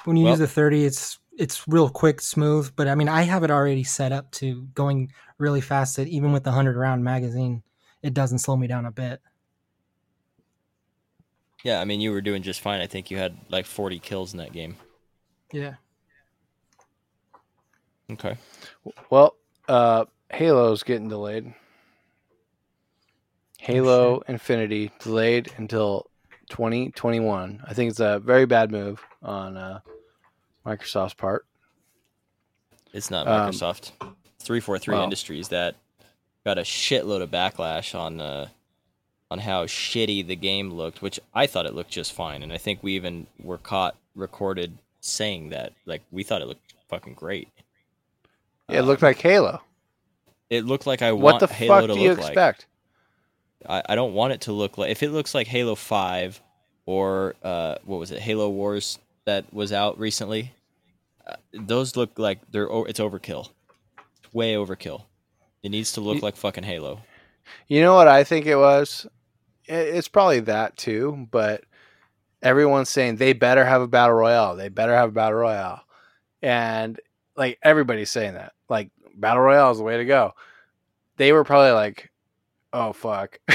When 0.05 0.17
you 0.17 0.25
Well- 0.25 0.33
use 0.33 0.39
the 0.41 0.47
30, 0.49 0.85
it's 0.85 1.19
it's 1.37 1.67
real 1.67 1.91
quick, 1.91 2.21
smooth. 2.21 2.71
But 2.77 2.87
I 2.89 2.95
mean, 2.95 3.09
I 3.09 3.23
have 3.23 3.43
it 3.43 3.51
already 3.51 3.83
set 3.85 4.13
up 4.13 4.31
to 4.33 4.63
going 4.75 5.13
really 5.39 5.61
fast. 5.61 5.97
That 5.97 6.07
even 6.09 6.33
with 6.33 6.45
the 6.45 6.51
100 6.51 6.77
round 6.77 7.03
magazine, 7.05 7.63
it 8.03 8.15
doesn't 8.15 8.39
slow 8.39 8.57
me 8.57 8.67
down 8.69 8.87
a 8.87 8.93
bit. 8.93 9.21
Yeah, 11.65 11.81
I 11.81 11.85
mean 11.85 12.01
you 12.01 12.13
were 12.13 12.21
doing 12.21 12.43
just 12.43 12.61
fine. 12.61 12.81
I 12.81 12.87
think 12.87 13.11
you 13.11 13.17
had 13.19 13.37
like 13.49 13.67
40 13.67 13.99
kills 13.99 14.33
in 14.33 14.39
that 14.39 14.53
game. 14.53 14.77
Yeah. 15.53 15.75
Okay. 18.13 18.37
Well, 19.11 19.35
uh, 19.67 20.05
Halo's 20.31 20.83
getting 20.83 21.09
delayed. 21.09 21.55
Halo 23.59 24.23
Infinity 24.29 24.91
delayed 25.01 25.51
until 25.57 26.11
2021. 26.51 27.63
I 27.67 27.73
think 27.73 27.91
it's 27.91 28.01
a 28.01 28.19
very 28.19 28.45
bad 28.45 28.71
move 28.71 29.03
on 29.23 29.57
uh, 29.57 29.81
Microsoft's 30.67 31.15
part. 31.15 31.47
It's 32.93 33.11
not 33.11 33.27
Um, 33.27 33.51
Microsoft. 33.51 33.93
343 34.41 34.95
well- 34.95 35.05
Industries 35.05 35.49
that 35.49 35.77
got 36.45 36.59
a 36.59 36.63
shitload 36.63 37.23
of 37.23 37.31
backlash 37.31 37.99
on 37.99 38.21
uh, 38.21 38.49
on 39.31 39.39
how 39.41 39.65
shitty 39.67 40.27
the 40.27 40.37
game 40.37 40.71
looked, 40.71 41.03
which 41.03 41.19
I 41.35 41.47
thought 41.47 41.67
it 41.67 41.75
looked 41.75 41.91
just 41.91 42.13
fine, 42.13 42.43
and 42.43 42.53
I 42.53 42.59
think 42.59 42.83
we 42.83 42.95
even 42.95 43.27
were 43.43 43.59
caught 43.59 43.97
recorded 44.15 44.79
saying 45.01 45.51
that. 45.51 45.73
Like 45.87 46.03
we 46.13 46.23
thought 46.23 46.43
it 46.43 46.47
looked 46.49 46.75
fucking 46.89 47.15
great. 47.15 47.49
It 48.69 48.83
looked 48.83 49.03
like 49.03 49.21
Halo. 49.21 49.61
It 50.51 50.65
looked 50.65 50.87
like 50.87 51.03
I 51.03 51.13
What 51.13 51.23
want 51.35 51.41
the 51.41 51.47
Halo 51.49 51.81
fuck 51.81 51.89
to 51.89 51.95
do 51.95 52.01
you 52.01 52.11
look 52.11 52.19
like. 52.21 52.29
expect? 52.29 52.67
I, 53.69 53.83
I 53.89 53.95
don't 53.95 54.13
want 54.15 54.33
it 54.35 54.43
to 54.43 54.53
look 54.53 54.77
like 54.79 54.91
if 54.91 55.03
it 55.03 55.11
looks 55.11 55.35
like 55.35 55.47
Halo 55.47 55.75
Five 55.75 56.41
or 56.87 57.35
uh, 57.43 57.77
what 57.85 57.99
was 57.99 58.11
it, 58.11 58.21
Halo 58.21 58.49
Wars 58.51 58.99
that 59.25 59.53
was 59.53 59.73
out 59.73 59.99
recently. 59.99 60.53
Uh, 61.27 61.37
those 61.55 61.97
look 61.97 62.19
like 62.19 62.39
they're 62.51 62.69
it's 62.87 63.01
overkill, 63.01 63.49
it's 64.23 64.35
way 64.35 64.55
overkill. 64.55 65.05
It 65.63 65.71
needs 65.71 65.93
to 65.93 66.03
look 66.03 66.17
You- 66.17 66.21
like 66.23 66.37
fucking 66.37 66.65
Halo. 66.65 67.01
You 67.69 67.81
know 67.81 67.95
what 67.95 68.09
I 68.09 68.25
think 68.25 68.47
it 68.47 68.57
was? 68.57 69.07
It's 69.67 70.09
probably 70.09 70.41
that 70.41 70.77
too, 70.77 71.27
but 71.31 71.65
everyone's 72.43 72.91
saying 72.91 73.17
they 73.17 73.33
better 73.33 73.65
have 73.65 73.81
a 73.83 73.89
battle 73.89 74.17
royale. 74.17 74.57
They 74.57 74.69
better 74.69 74.95
have 74.95 75.09
a 75.11 75.13
battle 75.13 75.39
royale, 75.39 75.83
and 76.43 77.01
like 77.37 77.59
everybody's 77.63 78.11
saying 78.11 78.35
that. 78.35 78.53
Like 78.69 78.91
battle 79.15 79.43
royale 79.43 79.71
is 79.73 79.79
the 79.79 79.85
way 79.85 79.97
to 79.97 80.05
go. 80.05 80.33
They 81.17 81.33
were 81.33 81.45
probably 81.45 81.71
like, 81.73 82.11
"Oh 82.73 82.93
fuck." 82.93 83.39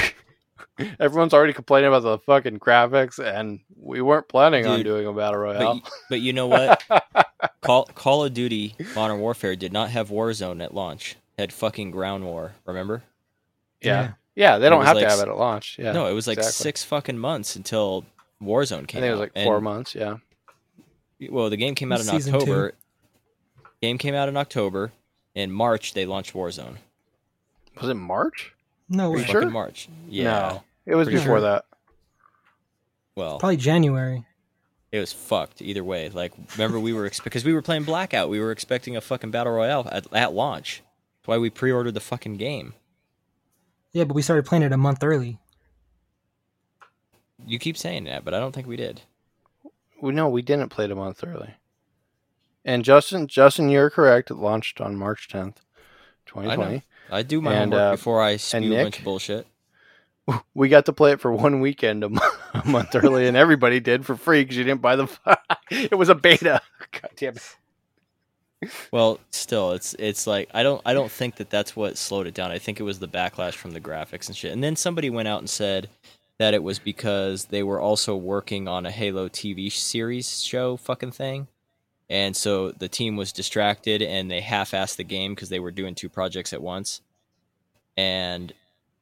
Everyone's 0.98 1.34
already 1.34 1.52
complaining 1.52 1.88
about 1.88 2.02
the 2.02 2.18
fucking 2.18 2.58
graphics, 2.58 3.18
and 3.22 3.60
we 3.76 4.00
weren't 4.00 4.28
planning 4.28 4.66
on 4.66 4.82
doing 4.82 5.06
a 5.06 5.12
battle 5.12 5.40
royale. 5.40 5.74
y- 5.74 5.90
but 6.08 6.20
you 6.20 6.32
know 6.32 6.46
what? 6.46 6.82
Call 7.60 7.84
Call 7.94 8.24
of 8.24 8.32
Duty 8.32 8.74
Modern 8.94 9.20
Warfare 9.20 9.56
did 9.56 9.72
not 9.74 9.90
have 9.90 10.08
Warzone 10.08 10.62
at 10.62 10.74
launch. 10.74 11.16
It 11.36 11.42
had 11.42 11.52
fucking 11.52 11.90
Ground 11.90 12.24
War. 12.24 12.52
Remember? 12.64 13.02
Yeah. 13.82 14.12
yeah, 14.34 14.58
they 14.58 14.68
don't 14.68 14.84
have 14.84 14.96
like 14.96 15.04
to 15.06 15.10
have 15.10 15.20
it 15.20 15.28
at 15.28 15.36
launch. 15.36 15.76
Yeah, 15.78 15.92
no, 15.92 16.06
it 16.06 16.12
was 16.12 16.26
like 16.26 16.38
exactly. 16.38 16.62
six 16.62 16.84
fucking 16.84 17.18
months 17.18 17.56
until 17.56 18.04
Warzone 18.42 18.82
I 18.82 18.86
came 18.86 19.00
think 19.00 19.04
it 19.04 19.10
was 19.12 19.20
out. 19.20 19.30
like 19.34 19.44
four 19.44 19.56
And- 19.56 19.64
months. 19.64 19.94
Yeah, 19.94 20.16
Well, 21.28 21.50
the 21.50 21.56
game 21.56 21.74
came 21.74 21.92
out 21.92 22.00
in 22.00 22.06
Season 22.06 22.32
two. 22.32 22.38
October. 22.40 22.72
Game 23.82 23.98
came 23.98 24.14
out 24.14 24.28
in 24.28 24.36
October. 24.36 24.92
In 25.34 25.52
March, 25.52 25.94
they 25.94 26.06
launched 26.06 26.32
Warzone. 26.34 26.76
was 27.80 27.88
it 27.88 27.94
March? 27.94 28.52
No 28.88 29.12
Are 29.12 29.16
you 29.16 29.22
way. 29.22 29.28
sure? 29.28 29.48
March. 29.50 29.88
Yeah. 30.08 30.24
No, 30.24 30.62
it 30.86 30.94
was 30.96 31.06
before 31.08 31.22
sure. 31.22 31.40
that. 31.42 31.64
Well, 33.14 33.38
Probably 33.38 33.56
January. 33.56 34.24
it 34.92 34.98
was 34.98 35.12
fucked 35.12 35.62
either 35.62 35.84
way. 35.84 36.08
Like, 36.08 36.32
remember 36.56 36.80
we 36.80 36.92
were 36.92 37.06
ex- 37.06 37.20
because 37.20 37.44
we 37.44 37.52
were 37.54 37.62
playing 37.62 37.84
Blackout. 37.84 38.28
We 38.28 38.40
were 38.40 38.50
expecting 38.50 38.96
a 38.96 39.00
fucking 39.00 39.30
battle 39.30 39.52
royale 39.52 39.88
at, 39.92 40.06
at 40.12 40.32
launch. 40.32 40.82
That's 41.20 41.28
why 41.28 41.38
we 41.38 41.48
pre-ordered 41.50 41.94
the 41.94 42.00
fucking 42.00 42.36
game. 42.36 42.74
Yeah, 43.92 44.04
but 44.04 44.14
we 44.14 44.22
started 44.22 44.46
playing 44.46 44.62
it 44.62 44.72
a 44.72 44.76
month 44.76 45.02
early. 45.02 45.38
You 47.46 47.58
keep 47.58 47.76
saying 47.76 48.04
that, 48.04 48.24
but 48.24 48.34
I 48.34 48.38
don't 48.40 48.52
think 48.52 48.66
we 48.66 48.76
did. 48.76 49.02
We 50.00 50.12
no, 50.12 50.28
we 50.28 50.42
didn't 50.42 50.68
play 50.68 50.84
it 50.84 50.90
a 50.90 50.94
month 50.94 51.24
early. 51.24 51.54
And 52.64 52.84
Justin, 52.84 53.26
Justin, 53.26 53.70
you're 53.70 53.90
correct. 53.90 54.30
It 54.30 54.34
launched 54.34 54.80
on 54.80 54.96
March 54.96 55.28
10th, 55.28 55.56
I 56.36 56.56
2020. 56.56 56.74
know. 56.74 56.82
I 57.10 57.22
do 57.22 57.40
my 57.40 57.54
And, 57.54 57.72
homework 57.72 57.92
uh, 57.92 57.96
before 57.96 58.22
I 58.22 58.36
spew 58.36 58.74
a 58.74 58.82
bunch 58.84 58.98
of 58.98 59.04
bullshit. 59.04 59.46
We 60.54 60.68
got 60.68 60.86
to 60.86 60.92
play 60.92 61.10
it 61.10 61.20
for 61.20 61.32
one 61.32 61.60
weekend 61.60 62.04
a, 62.04 62.08
mo- 62.08 62.20
a 62.54 62.64
month 62.68 62.94
early, 62.94 63.26
and 63.26 63.36
everybody 63.36 63.80
did 63.80 64.06
for 64.06 64.14
free 64.14 64.42
because 64.42 64.56
you 64.56 64.62
didn't 64.62 64.80
buy 64.80 64.94
the. 64.94 65.08
it 65.70 65.98
was 65.98 66.08
a 66.08 66.14
beta. 66.14 66.60
God 66.92 67.10
damn 67.16 67.36
it! 67.36 67.56
Well, 68.92 69.18
still, 69.30 69.72
it's 69.72 69.94
it's 69.98 70.26
like 70.26 70.50
I 70.52 70.62
don't 70.62 70.82
I 70.84 70.92
don't 70.92 71.10
think 71.10 71.36
that 71.36 71.48
that's 71.50 71.74
what 71.74 71.96
slowed 71.96 72.26
it 72.26 72.34
down. 72.34 72.50
I 72.50 72.58
think 72.58 72.78
it 72.78 72.82
was 72.82 72.98
the 72.98 73.08
backlash 73.08 73.54
from 73.54 73.72
the 73.72 73.80
graphics 73.80 74.28
and 74.28 74.36
shit. 74.36 74.52
And 74.52 74.62
then 74.62 74.76
somebody 74.76 75.08
went 75.08 75.28
out 75.28 75.38
and 75.40 75.48
said 75.48 75.88
that 76.38 76.52
it 76.54 76.62
was 76.62 76.78
because 76.78 77.46
they 77.46 77.62
were 77.62 77.80
also 77.80 78.16
working 78.16 78.68
on 78.68 78.84
a 78.86 78.90
Halo 78.90 79.28
TV 79.28 79.72
series 79.72 80.42
show 80.42 80.76
fucking 80.76 81.12
thing. 81.12 81.48
And 82.10 82.36
so 82.36 82.72
the 82.72 82.88
team 82.88 83.16
was 83.16 83.32
distracted 83.32 84.02
and 84.02 84.30
they 84.30 84.40
half-assed 84.40 84.96
the 84.96 85.04
game 85.04 85.34
because 85.34 85.48
they 85.48 85.60
were 85.60 85.70
doing 85.70 85.94
two 85.94 86.08
projects 86.08 86.52
at 86.52 86.60
once. 86.60 87.00
And 87.96 88.52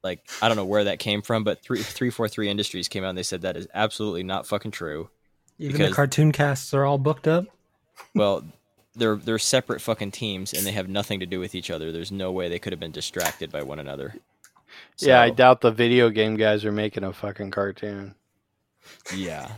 like 0.03 0.21
I 0.41 0.47
don't 0.47 0.57
know 0.57 0.65
where 0.65 0.85
that 0.85 0.99
came 0.99 1.21
from, 1.21 1.43
but 1.43 1.61
three 1.61 1.81
three 1.81 2.11
four 2.11 2.29
three 2.29 2.49
Industries 2.49 2.87
came 2.87 3.03
out 3.03 3.09
and 3.09 3.17
they 3.17 3.23
said 3.23 3.41
that 3.41 3.57
is 3.57 3.67
absolutely 3.73 4.23
not 4.23 4.47
fucking 4.47 4.71
true. 4.71 5.09
Even 5.57 5.73
Because- 5.73 5.89
the 5.89 5.95
cartoon 5.95 6.31
casts 6.31 6.73
are 6.73 6.85
all 6.85 6.97
booked 6.97 7.27
up. 7.27 7.45
Well, 8.15 8.45
they're 8.99 9.15
they're 9.15 9.39
separate 9.39 9.81
fucking 9.81 10.11
teams 10.11 10.53
and 10.53 10.65
they 10.65 10.71
have 10.71 10.87
nothing 10.87 11.19
to 11.19 11.25
do 11.25 11.39
with 11.39 11.55
each 11.55 11.71
other. 11.71 11.91
There's 11.91 12.11
no 12.11 12.31
way 12.31 12.49
they 12.49 12.59
could 12.59 12.73
have 12.73 12.79
been 12.79 12.91
distracted 12.91 13.51
by 13.51 13.63
one 13.63 13.79
another. 13.79 14.15
Yeah, 14.99 15.21
I 15.21 15.29
doubt 15.29 15.61
the 15.61 15.71
video 15.71 16.09
game 16.09 16.35
guys 16.35 16.63
are 16.65 16.71
making 16.71 17.03
a 17.03 17.13
fucking 17.13 17.51
cartoon. 17.51 18.15
yeah. 19.15 19.51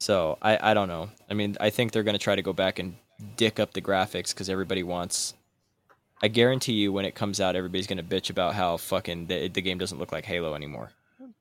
So 0.00 0.36
I 0.42 0.70
I 0.70 0.74
don't 0.74 0.88
know. 0.88 1.10
I 1.30 1.34
mean, 1.34 1.56
I 1.60 1.70
think 1.70 1.92
they're 1.92 2.02
gonna 2.02 2.18
try 2.18 2.36
to 2.36 2.42
go 2.42 2.52
back 2.52 2.78
and 2.78 2.96
dick 3.36 3.58
up 3.60 3.72
the 3.72 3.80
graphics 3.80 4.28
because 4.34 4.48
everybody 4.48 4.82
wants. 4.82 5.34
I 6.24 6.28
guarantee 6.28 6.74
you, 6.74 6.92
when 6.92 7.04
it 7.04 7.14
comes 7.16 7.40
out, 7.40 7.56
everybody's 7.56 7.86
gonna 7.86 8.02
bitch 8.02 8.30
about 8.30 8.54
how 8.54 8.76
fucking 8.76 9.26
the, 9.26 9.48
the 9.48 9.62
game 9.62 9.78
doesn't 9.78 9.98
look 9.98 10.12
like 10.12 10.24
Halo 10.24 10.54
anymore. 10.54 10.90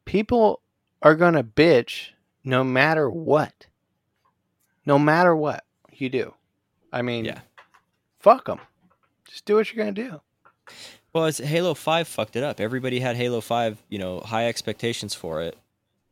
People 0.05 0.61
are 1.01 1.15
gonna 1.15 1.43
bitch 1.43 2.09
no 2.43 2.63
matter 2.63 3.09
what. 3.09 3.67
No 4.85 4.97
matter 4.97 5.35
what 5.35 5.63
you 5.91 6.09
do. 6.09 6.33
I 6.91 7.01
mean, 7.01 7.25
Yeah. 7.25 7.39
fuck 8.19 8.45
them. 8.45 8.59
Just 9.27 9.45
do 9.45 9.55
what 9.55 9.71
you're 9.71 9.83
gonna 9.83 9.95
do. 9.95 10.21
Well, 11.13 11.25
it's 11.25 11.39
Halo 11.39 11.73
Five 11.73 12.07
fucked 12.07 12.35
it 12.35 12.43
up. 12.43 12.59
Everybody 12.59 12.99
had 12.99 13.15
Halo 13.15 13.41
Five, 13.41 13.81
you 13.89 13.99
know, 13.99 14.19
high 14.21 14.47
expectations 14.47 15.13
for 15.13 15.41
it, 15.41 15.57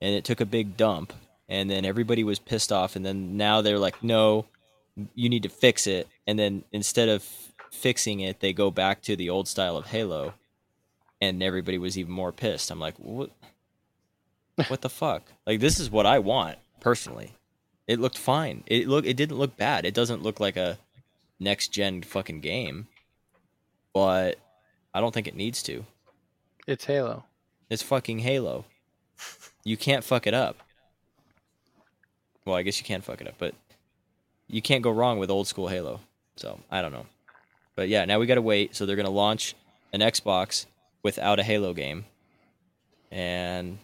and 0.02 0.14
it 0.16 0.24
took 0.24 0.42
a 0.42 0.46
big 0.46 0.76
dump. 0.78 1.14
And 1.48 1.70
then 1.70 1.84
everybody 1.84 2.24
was 2.24 2.38
pissed 2.38 2.72
off. 2.72 2.96
And 2.96 3.04
then 3.06 3.36
now 3.36 3.62
they're 3.62 3.80
like, 3.80 4.04
"No, 4.04 4.46
you 5.16 5.30
need 5.30 5.44
to 5.44 5.50
fix 5.50 5.88
it." 5.88 6.08
And 6.28 6.38
then 6.38 6.64
instead 6.72 7.10
of 7.10 7.24
fixing 7.72 8.20
it, 8.20 8.40
they 8.40 8.54
go 8.54 8.70
back 8.70 9.02
to 9.04 9.16
the 9.16 9.30
old 9.30 9.48
style 9.48 9.76
of 9.78 9.88
Halo, 9.88 10.34
and 11.20 11.42
everybody 11.42 11.78
was 11.78 11.98
even 11.98 12.12
more 12.12 12.32
pissed. 12.32 12.70
I'm 12.70 12.80
like, 12.80 12.96
"What? 12.98 13.32
What 14.68 14.82
the 14.82 14.90
fuck? 14.90 15.24
Like, 15.48 15.60
this 15.62 15.80
is 15.80 15.90
what 15.90 16.06
I 16.06 16.20
want 16.20 16.58
personally. 16.82 17.34
It 17.90 18.00
looked 18.00 18.20
fine. 18.20 18.64
It 18.68 18.88
look. 18.88 19.04
It 19.06 19.18
didn't 19.18 19.38
look 19.40 19.58
bad. 19.58 19.84
It 19.84 19.96
doesn't 19.96 20.22
look 20.22 20.40
like 20.40 20.56
a 20.58 20.78
next 21.40 21.70
gen 21.70 22.04
fucking 22.04 22.40
game, 22.42 22.88
but 23.96 24.38
I 24.94 25.00
don't 25.02 25.12
think 25.12 25.28
it 25.28 25.36
needs 25.36 25.64
to. 25.64 25.86
It's 26.68 26.86
Halo. 26.86 27.24
It's 27.68 27.82
fucking 27.82 28.20
Halo. 28.20 28.66
You 29.64 29.76
can't 29.76 30.04
fuck 30.04 30.28
it 30.28 30.36
up. 30.36 30.58
Well, 32.46 32.56
I 32.56 32.62
guess 32.62 32.80
you 32.80 32.86
can't 32.86 33.04
fuck 33.04 33.22
it 33.22 33.28
up, 33.28 33.36
but 33.40 33.56
you 34.48 34.62
can't 34.62 34.84
go 34.84 34.92
wrong 34.92 35.18
with 35.18 35.32
old 35.32 35.48
school 35.48 35.68
Halo. 35.68 36.00
So 36.36 36.60
I 36.70 36.84
don't 36.84 36.92
know. 36.94 37.08
But 37.76 37.90
yeah, 37.90 38.06
now 38.06 38.20
we 38.20 38.28
gotta 38.28 38.42
wait. 38.42 38.76
So 38.76 38.86
they're 38.86 38.98
gonna 38.98 39.10
launch 39.10 39.56
an 39.94 40.02
Xbox 40.02 40.68
without 41.02 41.40
a 41.40 41.44
Halo 41.44 41.74
game, 41.74 42.06
and 43.12 43.80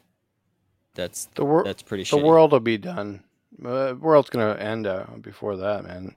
that's 0.94 1.26
The 1.34 1.44
world. 1.44 1.66
that's 1.66 1.82
pretty 1.82 2.04
The 2.04 2.18
shitty. 2.18 2.24
world 2.24 2.52
will 2.52 2.60
be 2.60 2.78
done. 2.78 3.24
Uh, 3.64 3.96
world's 4.00 4.30
gonna 4.30 4.56
end 4.56 4.88
uh, 4.88 5.06
before 5.22 5.58
that, 5.58 5.86
man. 5.86 6.16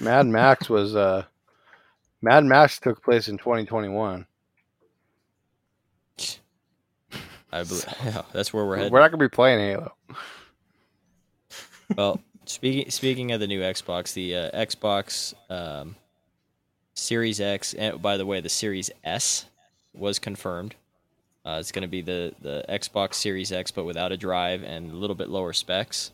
Mad 0.00 0.26
Max 0.26 0.68
was 0.70 0.96
uh, 0.96 1.24
Mad 2.22 2.44
Max 2.44 2.78
took 2.78 3.02
place 3.02 3.28
in 3.28 3.38
2021. 3.38 4.26
I 7.52 7.62
believe, 7.62 7.84
yeah, 8.04 8.22
that's 8.32 8.52
where 8.52 8.64
we're 8.64 8.76
headed. 8.76 8.92
We're, 8.92 9.00
not 9.00 9.10
gonna 9.10 9.22
be 9.22 9.28
playing 9.28 9.60
Halo. 9.60 9.92
Well, 11.96 12.20
speaking 12.46 12.90
speaking 12.90 13.32
of 13.32 13.40
the 13.40 13.46
new 13.46 13.60
Xbox, 13.60 14.12
the 14.12 14.36
uh, 14.36 14.50
Xbox 14.64 15.34
um, 15.48 15.96
Series 16.94 17.40
X, 17.40 17.74
and 17.74 18.02
by 18.02 18.16
the 18.16 18.26
way, 18.26 18.40
the 18.40 18.48
Series 18.48 18.90
S 19.04 19.46
was 19.94 20.18
confirmed. 20.18 20.74
Uh, 21.46 21.58
it's 21.60 21.70
going 21.70 21.82
to 21.82 21.88
be 21.88 22.02
the 22.02 22.34
the 22.40 22.64
Xbox 22.68 23.14
Series 23.14 23.52
X, 23.52 23.70
but 23.70 23.84
without 23.84 24.10
a 24.10 24.16
drive 24.16 24.62
and 24.64 24.90
a 24.90 24.94
little 24.96 25.14
bit 25.14 25.28
lower 25.28 25.52
specs. 25.52 26.10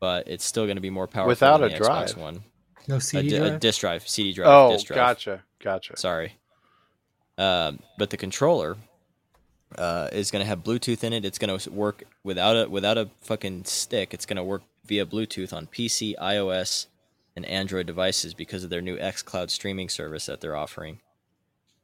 But 0.00 0.26
it's 0.28 0.44
still 0.44 0.64
going 0.64 0.76
to 0.76 0.80
be 0.82 0.90
more 0.90 1.06
powerful 1.06 1.28
Without 1.28 1.58
than 1.60 1.70
a 1.72 1.78
the 1.78 1.84
Xbox 1.84 2.12
drive? 2.14 2.16
One. 2.18 2.42
No 2.88 2.96
A, 2.96 3.00
CD 3.00 3.28
di- 3.30 3.36
a 3.36 3.48
drive. 3.48 3.60
disk 3.60 3.80
drive, 3.80 4.08
CD 4.08 4.32
drive, 4.32 4.48
Oh, 4.48 4.72
disk 4.72 4.86
drive. 4.88 4.96
gotcha, 4.96 5.42
gotcha. 5.62 5.96
Sorry. 5.96 6.34
Um, 7.38 7.80
but 7.98 8.10
the 8.10 8.16
controller 8.16 8.76
uh, 9.78 10.08
is 10.12 10.30
going 10.30 10.40
to 10.42 10.46
have 10.46 10.62
Bluetooth 10.64 11.02
in 11.04 11.12
it. 11.12 11.24
It's 11.24 11.38
going 11.38 11.56
to 11.58 11.70
work 11.70 12.04
without 12.24 12.56
a 12.56 12.68
without 12.68 12.98
a 12.98 13.10
fucking 13.22 13.64
stick. 13.64 14.12
It's 14.14 14.26
going 14.26 14.36
to 14.36 14.44
work 14.44 14.62
via 14.84 15.04
Bluetooth 15.06 15.52
on 15.52 15.66
PC, 15.66 16.14
iOS, 16.20 16.86
and 17.34 17.44
Android 17.46 17.86
devices 17.86 18.34
because 18.34 18.64
of 18.64 18.70
their 18.70 18.80
new 18.80 18.96
xCloud 18.98 19.50
streaming 19.50 19.88
service 19.88 20.26
that 20.26 20.40
they're 20.40 20.56
offering. 20.56 21.00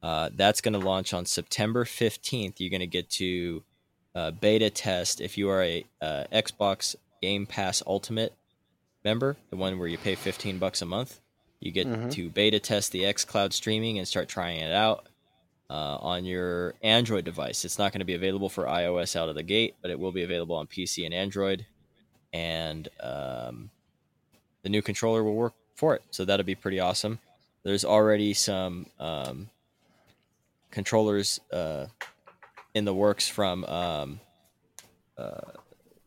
Uh, 0.03 0.31
that's 0.35 0.61
going 0.61 0.73
to 0.73 0.79
launch 0.81 1.15
on 1.15 1.25
September 1.27 1.85
15th. 1.85 2.55
You're 2.59 2.71
going 2.71 2.81
to 2.81 2.87
get 2.87 3.09
to 3.11 3.63
uh, 4.15 4.31
beta 4.33 4.69
test 4.69 5.21
if 5.21 5.39
you 5.39 5.49
are 5.49 5.63
a 5.63 5.85
uh, 6.01 6.25
Xbox 6.33 6.97
Game 7.23 7.47
Pass 7.47 7.83
Ultimate 7.87 8.35
member, 9.05 9.37
the 9.51 9.57
one 9.57 9.79
where 9.79 9.89
you 9.89 9.99
pay 9.99 10.15
15 10.15 10.59
bucks 10.59 10.83
a 10.83 10.87
month. 10.87 11.21
You 11.61 11.71
get 11.71 11.87
Mhm. 11.87 12.11
to 12.13 12.29
beta 12.29 12.59
test 12.59 12.91
the 12.93 13.03
xCloud 13.05 13.53
streaming 13.53 13.99
and 13.99 14.07
start 14.09 14.29
trying 14.29 14.59
it 14.61 14.73
out 14.73 15.07
uh, 15.71 15.97
on 16.01 16.25
your 16.25 16.75
Android 16.83 17.25
device. 17.25 17.65
It's 17.65 17.79
not 17.79 17.93
going 17.93 18.01
to 18.01 18.05
be 18.05 18.15
available 18.15 18.49
for 18.49 18.65
iOS 18.67 19.15
out 19.17 19.29
of 19.29 19.37
the 19.37 19.43
gate, 19.45 19.77
but 19.81 19.91
it 19.91 19.99
will 19.99 20.13
be 20.13 20.25
available 20.25 20.57
on 20.57 20.67
PC 20.67 21.05
and 21.05 21.15
Android. 21.15 21.65
And 22.33 22.89
um, 23.01 23.71
the 24.63 24.69
new 24.69 24.83
controller 24.83 25.23
will 25.23 25.35
work 25.37 25.55
for 25.77 25.95
it, 25.95 26.03
so 26.11 26.25
that'll 26.25 26.45
be 26.45 26.55
pretty 26.57 26.81
awesome. 26.81 27.21
There's 27.63 27.85
already 27.85 28.35
some 28.35 28.87
um, 28.99 29.49
controllers 30.73 31.39
uh, 31.53 31.87
in 32.75 32.85
the 32.85 32.95
works 32.95 33.29
from 33.29 33.65
um, 33.67 34.21
uh, 35.17 35.53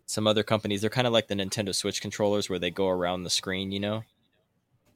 some 0.05 0.27
other 0.27 0.43
companies. 0.43 0.81
They're 0.81 0.89
kind 0.89 1.07
of 1.07 1.13
like 1.13 1.27
the 1.27 1.35
Nintendo 1.35 1.73
Switch 1.73 2.01
controllers, 2.01 2.49
where 2.49 2.59
they 2.59 2.71
go 2.71 2.89
around 2.89 3.23
the 3.23 3.29
screen, 3.29 3.71
you 3.71 3.79
know 3.79 4.03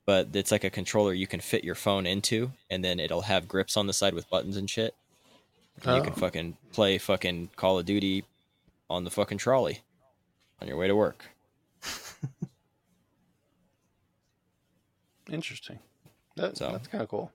but 0.06 0.30
it's 0.34 0.52
like 0.52 0.64
a 0.64 0.72
controller 0.72 1.14
you 1.14 1.28
can 1.28 1.40
fit 1.40 1.64
your 1.64 1.76
phone 1.76 2.08
into, 2.08 2.52
and 2.72 2.84
then 2.84 3.00
it'll 3.00 3.22
have 3.22 3.48
grips 3.48 3.78
on 3.78 3.86
the 3.86 3.94
side 3.94 4.16
with 4.16 4.28
buttons 4.28 4.58
and 4.58 4.68
shit. 4.68 4.96
And 5.84 5.98
you 5.98 6.02
can 6.02 6.14
Oh. 6.14 6.20
fucking 6.20 6.58
play 6.74 6.98
fucking 6.98 7.52
Call 7.56 7.78
of 7.78 7.86
Duty 7.86 8.24
on 8.90 9.04
the 9.04 9.12
fucking 9.12 9.38
trolley 9.38 9.82
on 10.60 10.68
your 10.68 10.78
way 10.78 10.88
to 10.88 10.96
work. 10.96 11.26
Interesting. 15.32 15.78
That, 16.38 16.58
So. 16.58 16.72
That's 16.72 16.88
kind 16.88 17.04
of 17.04 17.10
cool. 17.10 17.32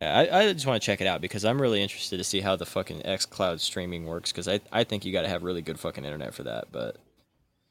Yeah, 0.00 0.14
I, 0.18 0.40
I 0.40 0.52
just 0.52 0.66
want 0.66 0.80
to 0.82 0.84
check 0.86 1.00
it 1.00 1.06
out 1.06 1.20
because 1.22 1.44
I'm 1.44 1.60
really 1.60 1.82
interested 1.82 2.18
to 2.18 2.24
see 2.24 2.40
how 2.40 2.54
the 2.56 2.66
fucking 2.66 3.00
xCloud 3.00 3.60
streaming 3.60 4.04
works 4.04 4.30
because 4.30 4.46
I, 4.46 4.60
I 4.70 4.84
think 4.84 5.04
you 5.04 5.12
got 5.12 5.22
to 5.22 5.28
have 5.28 5.42
really 5.42 5.62
good 5.62 5.80
fucking 5.80 6.04
internet 6.04 6.34
for 6.34 6.42
that. 6.42 6.66
But 6.70 6.96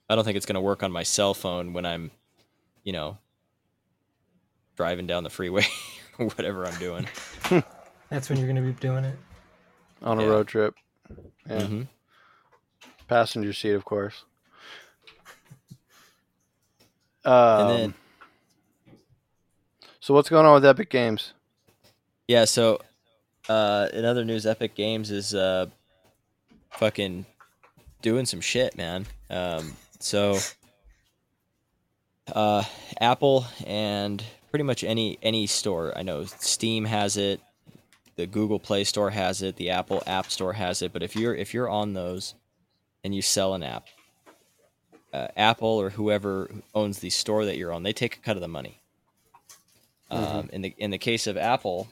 I 0.10 0.16
don't 0.16 0.24
think 0.24 0.36
it's 0.38 0.46
going 0.48 0.56
to 0.56 0.62
work 0.62 0.82
on 0.82 0.92
my 0.92 1.04
cell 1.04 1.34
phone 1.36 1.74
when 1.74 1.86
I'm, 1.86 2.10
you 2.84 2.94
know, 2.94 3.20
driving 4.76 5.06
down 5.06 5.24
the 5.24 5.30
freeway 5.30 5.66
or 6.18 6.26
whatever 6.28 6.66
I'm 6.66 6.78
doing. 6.80 7.08
That's 8.10 8.30
when 8.30 8.38
you're 8.40 8.48
gonna 8.48 8.62
be 8.62 8.74
doing 8.74 9.04
it. 9.04 9.18
on 10.04 10.20
a 10.20 10.24
Yeah. 10.24 10.28
road 10.30 10.48
trip. 10.48 10.76
Yeah. 11.50 11.64
hmm 11.66 11.82
Passenger 13.08 13.54
seat, 13.54 13.72
of 13.72 13.86
course. 13.86 14.24
Um, 17.24 17.68
then- 17.68 17.94
so 20.00 20.14
what's 20.14 20.30
going 20.30 20.46
on 20.46 20.54
with 20.56 20.66
Epic 20.66 20.90
Games? 20.90 21.34
Yeah, 22.28 22.46
so 22.46 22.82
uh, 23.48 23.90
in 23.94 24.06
other 24.06 24.26
news, 24.26 24.46
Epic 24.46 24.76
Games 24.76 25.12
is 25.12 25.36
uh, 25.36 25.68
fucking 26.72 27.26
doing 28.02 28.26
some 28.26 28.42
shit, 28.42 28.76
man. 28.76 29.06
Um, 29.30 29.74
so 30.00 30.40
uh, 32.34 32.64
Apple 33.00 33.46
and 33.66 34.24
pretty 34.50 34.64
much 34.64 34.84
any 34.84 35.20
any 35.22 35.46
store 35.48 35.96
I 35.98 36.02
know, 36.02 36.26
Steam 36.26 36.86
has 36.86 37.18
it, 37.18 37.42
the 38.16 38.26
Google 38.26 38.60
Play 38.60 38.84
Store 38.84 39.12
has 39.12 39.42
it, 39.42 39.58
the 39.58 39.70
Apple 39.70 40.02
App 40.08 40.32
Store 40.32 40.54
has 40.54 40.82
it. 40.82 40.94
But 40.94 41.04
if 41.04 41.16
you're 41.16 41.36
if 41.36 41.54
you're 41.54 41.70
on 41.70 41.94
those 41.94 42.34
and 43.04 43.14
you 43.14 43.22
sell 43.22 43.54
an 43.54 43.62
app, 43.62 43.86
uh, 45.14 45.28
Apple 45.38 45.68
or 45.68 45.92
whoever 45.92 46.50
owns 46.74 47.00
the 47.00 47.12
store 47.12 47.46
that 47.46 47.58
you're 47.58 47.72
on, 47.72 47.84
they 47.84 47.94
take 47.94 48.18
a 48.18 48.20
cut 48.20 48.36
of 48.36 48.42
the 48.42 48.48
money. 48.48 48.80
Um, 50.12 50.50
in 50.54 50.62
the 50.62 50.74
in 50.78 50.92
the 50.92 50.98
case 51.00 51.26
of 51.28 51.36
Apple, 51.36 51.88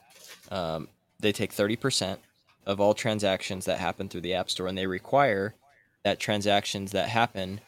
um, 0.50 0.88
they 1.20 1.32
take 1.32 1.52
thirty 1.52 1.76
percent 1.76 2.20
of 2.66 2.80
all 2.80 2.94
transactions 2.94 3.66
that 3.66 3.78
happen 3.78 4.08
through 4.08 4.22
the 4.22 4.34
App 4.34 4.50
Store, 4.50 4.66
and 4.66 4.76
they 4.76 4.86
require 4.86 5.54
that 6.02 6.18
transactions 6.18 6.92
that 6.92 7.08
happen 7.08 7.60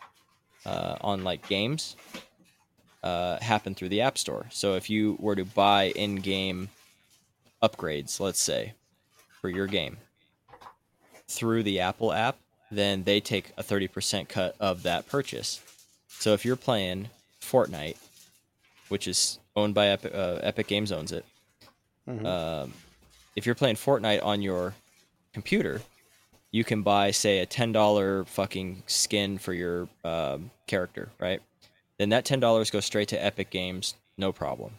uh, 0.64 0.96
on 1.00 1.24
like 1.24 1.48
games 1.48 1.96
uh, 3.02 3.38
happen 3.40 3.74
through 3.74 3.88
the 3.88 4.00
App 4.00 4.18
Store. 4.18 4.46
So 4.50 4.74
if 4.74 4.90
you 4.90 5.16
were 5.20 5.36
to 5.36 5.44
buy 5.44 5.90
in-game 5.94 6.70
upgrades, 7.62 8.20
let's 8.20 8.40
say, 8.40 8.74
for 9.40 9.48
your 9.48 9.66
game 9.66 9.98
through 11.28 11.62
the 11.62 11.80
Apple 11.80 12.12
app, 12.12 12.36
then 12.70 13.04
they 13.04 13.20
take 13.20 13.52
a 13.56 13.62
30% 13.62 14.28
cut 14.28 14.56
of 14.58 14.82
that 14.82 15.08
purchase. 15.08 15.60
So 16.08 16.32
if 16.32 16.44
you're 16.44 16.56
playing 16.56 17.08
Fortnite, 17.40 17.96
which 18.88 19.06
is 19.06 19.38
owned 19.54 19.74
by 19.74 19.88
Epic, 19.88 20.12
uh, 20.14 20.38
Epic 20.42 20.66
Games 20.66 20.90
owns 20.90 21.12
it, 21.12 21.24
um, 22.08 22.72
if 23.34 23.46
you're 23.46 23.54
playing 23.54 23.76
Fortnite 23.76 24.24
on 24.24 24.42
your 24.42 24.74
computer, 25.32 25.82
you 26.50 26.64
can 26.64 26.82
buy, 26.82 27.10
say, 27.10 27.40
a 27.40 27.46
ten 27.46 27.72
dollar 27.72 28.24
fucking 28.24 28.82
skin 28.86 29.38
for 29.38 29.52
your 29.52 29.88
um, 30.04 30.50
character, 30.66 31.10
right? 31.18 31.40
Then 31.98 32.10
that 32.10 32.24
ten 32.24 32.40
dollars 32.40 32.70
goes 32.70 32.84
straight 32.84 33.08
to 33.08 33.24
Epic 33.24 33.50
Games, 33.50 33.94
no 34.16 34.32
problem. 34.32 34.72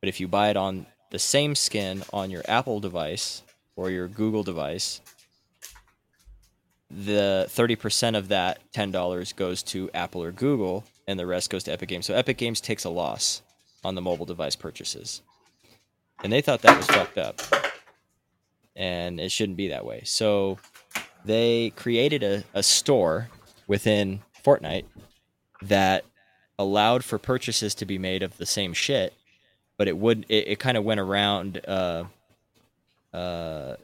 But 0.00 0.08
if 0.08 0.20
you 0.20 0.28
buy 0.28 0.50
it 0.50 0.56
on 0.56 0.86
the 1.10 1.18
same 1.18 1.54
skin 1.54 2.02
on 2.12 2.30
your 2.30 2.42
Apple 2.48 2.80
device 2.80 3.42
or 3.76 3.90
your 3.90 4.08
Google 4.08 4.42
device, 4.42 5.00
the 6.90 7.46
30% 7.48 8.16
of 8.16 8.28
that 8.28 8.60
$10 8.72 9.36
goes 9.36 9.62
to 9.62 9.90
Apple 9.94 10.22
or 10.22 10.32
Google 10.32 10.84
and 11.06 11.18
the 11.18 11.26
rest 11.26 11.50
goes 11.50 11.64
to 11.64 11.72
Epic 11.72 11.88
Games. 11.88 12.06
So 12.06 12.14
Epic 12.14 12.36
Games 12.36 12.60
takes 12.60 12.84
a 12.84 12.90
loss 12.90 13.42
on 13.84 13.94
the 13.94 14.00
mobile 14.00 14.26
device 14.26 14.56
purchases. 14.56 15.22
And 16.22 16.32
they 16.32 16.40
thought 16.40 16.62
that 16.62 16.76
was 16.76 16.86
fucked 16.86 17.18
up. 17.18 17.40
And 18.76 19.20
it 19.20 19.32
shouldn't 19.32 19.56
be 19.56 19.68
that 19.68 19.84
way. 19.84 20.02
So 20.04 20.58
they 21.24 21.70
created 21.76 22.22
a, 22.22 22.44
a 22.54 22.62
store 22.62 23.28
within 23.66 24.20
Fortnite 24.44 24.84
that 25.62 26.04
allowed 26.58 27.04
for 27.04 27.18
purchases 27.18 27.74
to 27.74 27.86
be 27.86 27.98
made 27.98 28.22
of 28.22 28.36
the 28.36 28.46
same 28.46 28.72
shit, 28.72 29.14
but 29.76 29.88
it 29.88 29.96
would 29.96 30.26
it, 30.28 30.48
it 30.48 30.58
kind 30.58 30.76
of 30.76 30.84
went 30.84 31.00
around 31.00 31.60
uh, 31.66 32.04
uh, 33.12 33.76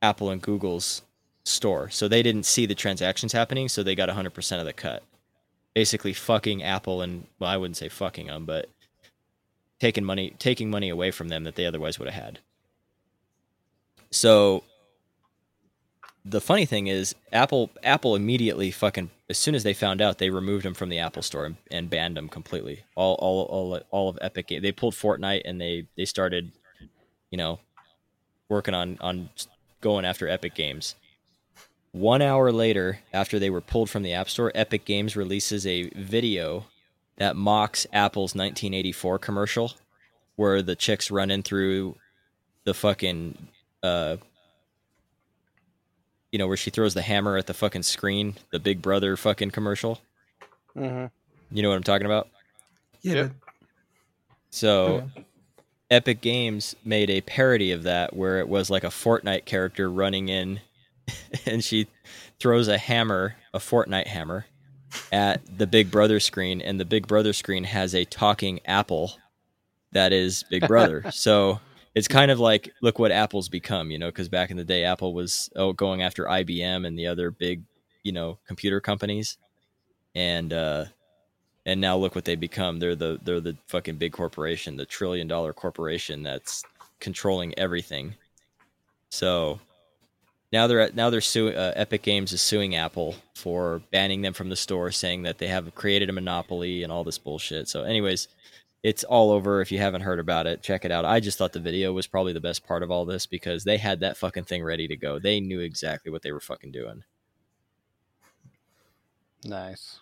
Apple 0.00 0.30
and 0.30 0.42
Google's 0.42 1.02
store. 1.44 1.88
So 1.90 2.06
they 2.06 2.22
didn't 2.22 2.44
see 2.44 2.66
the 2.66 2.74
transactions 2.74 3.32
happening, 3.32 3.68
so 3.68 3.82
they 3.82 3.94
got 3.94 4.08
100% 4.08 4.60
of 4.60 4.66
the 4.66 4.72
cut. 4.72 5.02
Basically 5.74 6.12
fucking 6.12 6.62
Apple 6.62 7.00
and 7.00 7.26
well 7.38 7.50
I 7.50 7.56
wouldn't 7.56 7.78
say 7.78 7.88
fucking 7.88 8.26
them, 8.26 8.44
but 8.44 8.68
taking 9.82 10.04
money 10.04 10.32
taking 10.38 10.70
money 10.70 10.88
away 10.88 11.10
from 11.10 11.28
them 11.28 11.42
that 11.42 11.56
they 11.56 11.66
otherwise 11.66 11.98
would 11.98 12.08
have 12.08 12.22
had. 12.22 12.38
So 14.12 14.62
the 16.24 16.40
funny 16.40 16.66
thing 16.66 16.86
is 16.86 17.16
Apple 17.32 17.68
Apple 17.82 18.14
immediately 18.14 18.70
fucking 18.70 19.10
as 19.28 19.38
soon 19.38 19.56
as 19.56 19.64
they 19.64 19.74
found 19.74 20.00
out 20.00 20.18
they 20.18 20.30
removed 20.30 20.64
them 20.64 20.74
from 20.74 20.88
the 20.88 21.00
Apple 21.00 21.22
store 21.22 21.46
and, 21.46 21.56
and 21.72 21.90
banned 21.90 22.16
them 22.16 22.28
completely. 22.28 22.84
All 22.94 23.16
all 23.16 23.42
all 23.46 23.80
all 23.90 24.08
of 24.08 24.18
Epic 24.20 24.46
Ga- 24.46 24.60
they 24.60 24.70
pulled 24.70 24.94
Fortnite 24.94 25.42
and 25.44 25.60
they 25.60 25.88
they 25.96 26.04
started 26.04 26.52
you 27.30 27.36
know 27.36 27.58
working 28.48 28.74
on 28.74 28.98
on 29.00 29.30
going 29.80 30.04
after 30.04 30.28
Epic 30.28 30.54
Games. 30.54 30.94
One 31.90 32.22
hour 32.22 32.52
later, 32.52 33.00
after 33.12 33.40
they 33.40 33.50
were 33.50 33.60
pulled 33.60 33.90
from 33.90 34.04
the 34.04 34.12
App 34.12 34.30
Store, 34.30 34.52
Epic 34.54 34.84
Games 34.84 35.16
releases 35.16 35.66
a 35.66 35.90
video 35.90 36.66
that 37.22 37.36
mocks 37.36 37.86
Apple's 37.92 38.34
1984 38.34 39.18
commercial, 39.20 39.72
where 40.34 40.60
the 40.60 40.74
chicks 40.74 41.08
running 41.08 41.44
through 41.44 41.96
the 42.64 42.74
fucking, 42.74 43.38
uh, 43.82 44.16
you 46.32 46.38
know, 46.40 46.48
where 46.48 46.56
she 46.56 46.70
throws 46.70 46.94
the 46.94 47.02
hammer 47.02 47.36
at 47.36 47.46
the 47.46 47.54
fucking 47.54 47.84
screen, 47.84 48.34
the 48.50 48.58
Big 48.58 48.82
Brother 48.82 49.16
fucking 49.16 49.52
commercial. 49.52 50.00
Mm-hmm. 50.76 51.06
You 51.56 51.62
know 51.62 51.68
what 51.68 51.76
I'm 51.76 51.84
talking 51.84 52.06
about? 52.06 52.28
Yeah, 53.02 53.14
Yep. 53.14 53.32
So, 54.50 55.10
Epic 55.90 56.20
Games 56.20 56.74
made 56.84 57.08
a 57.08 57.20
parody 57.20 57.70
of 57.70 57.84
that 57.84 58.16
where 58.16 58.40
it 58.40 58.48
was 58.48 58.68
like 58.68 58.82
a 58.84 58.88
Fortnite 58.88 59.44
character 59.44 59.88
running 59.88 60.28
in 60.28 60.60
and 61.46 61.62
she 61.62 61.86
throws 62.40 62.66
a 62.66 62.78
hammer, 62.78 63.36
a 63.54 63.58
Fortnite 63.58 64.08
hammer, 64.08 64.46
at 65.10 65.40
the 65.58 65.66
Big 65.66 65.90
Brother 65.90 66.20
screen, 66.20 66.60
and 66.60 66.78
the 66.78 66.84
Big 66.84 67.06
Brother 67.06 67.32
screen 67.32 67.64
has 67.64 67.94
a 67.94 68.04
talking 68.04 68.60
apple 68.66 69.12
that 69.92 70.12
is 70.12 70.44
Big 70.50 70.66
Brother. 70.66 71.04
so 71.12 71.60
it's 71.94 72.08
kind 72.08 72.30
of 72.30 72.40
like 72.40 72.72
look 72.80 72.98
what 72.98 73.12
Apple's 73.12 73.48
become, 73.48 73.90
you 73.90 73.98
know, 73.98 74.08
because 74.08 74.28
back 74.28 74.50
in 74.50 74.56
the 74.56 74.64
day, 74.64 74.84
Apple 74.84 75.14
was 75.14 75.50
oh, 75.56 75.72
going 75.72 76.02
after 76.02 76.24
IBM 76.24 76.86
and 76.86 76.98
the 76.98 77.06
other 77.06 77.30
big, 77.30 77.62
you 78.02 78.12
know, 78.12 78.38
computer 78.46 78.80
companies, 78.80 79.36
and 80.14 80.52
uh, 80.52 80.86
and 81.66 81.80
now 81.80 81.96
look 81.96 82.14
what 82.14 82.24
they 82.24 82.36
become. 82.36 82.78
They're 82.78 82.96
the 82.96 83.18
they're 83.22 83.40
the 83.40 83.56
fucking 83.68 83.96
big 83.96 84.12
corporation, 84.12 84.76
the 84.76 84.86
trillion 84.86 85.28
dollar 85.28 85.52
corporation 85.52 86.22
that's 86.22 86.64
controlling 87.00 87.56
everything. 87.58 88.14
So 89.10 89.60
now 90.52 90.66
they're 90.66 90.90
now 90.92 91.10
they're 91.10 91.20
suing 91.20 91.56
uh, 91.56 91.72
Epic 91.76 92.02
Games 92.02 92.32
is 92.32 92.40
suing 92.40 92.76
Apple 92.76 93.14
for 93.34 93.82
banning 93.90 94.22
them 94.22 94.32
from 94.32 94.48
the 94.48 94.56
store, 94.56 94.90
saying 94.90 95.22
that 95.22 95.38
they 95.38 95.48
have 95.48 95.74
created 95.74 96.10
a 96.10 96.12
monopoly 96.12 96.82
and 96.82 96.92
all 96.92 97.04
this 97.04 97.18
bullshit. 97.18 97.68
So, 97.68 97.82
anyways, 97.82 98.28
it's 98.82 99.04
all 99.04 99.30
over. 99.30 99.60
If 99.60 99.72
you 99.72 99.78
haven't 99.78 100.02
heard 100.02 100.18
about 100.18 100.46
it, 100.46 100.62
check 100.62 100.84
it 100.84 100.90
out. 100.90 101.04
I 101.04 101.20
just 101.20 101.38
thought 101.38 101.52
the 101.52 101.60
video 101.60 101.92
was 101.92 102.06
probably 102.06 102.32
the 102.32 102.40
best 102.40 102.66
part 102.66 102.82
of 102.82 102.90
all 102.90 103.04
this 103.04 103.26
because 103.26 103.64
they 103.64 103.78
had 103.78 104.00
that 104.00 104.16
fucking 104.16 104.44
thing 104.44 104.62
ready 104.62 104.88
to 104.88 104.96
go. 104.96 105.18
They 105.18 105.40
knew 105.40 105.60
exactly 105.60 106.12
what 106.12 106.22
they 106.22 106.32
were 106.32 106.40
fucking 106.40 106.72
doing. 106.72 107.04
Nice. 109.44 110.00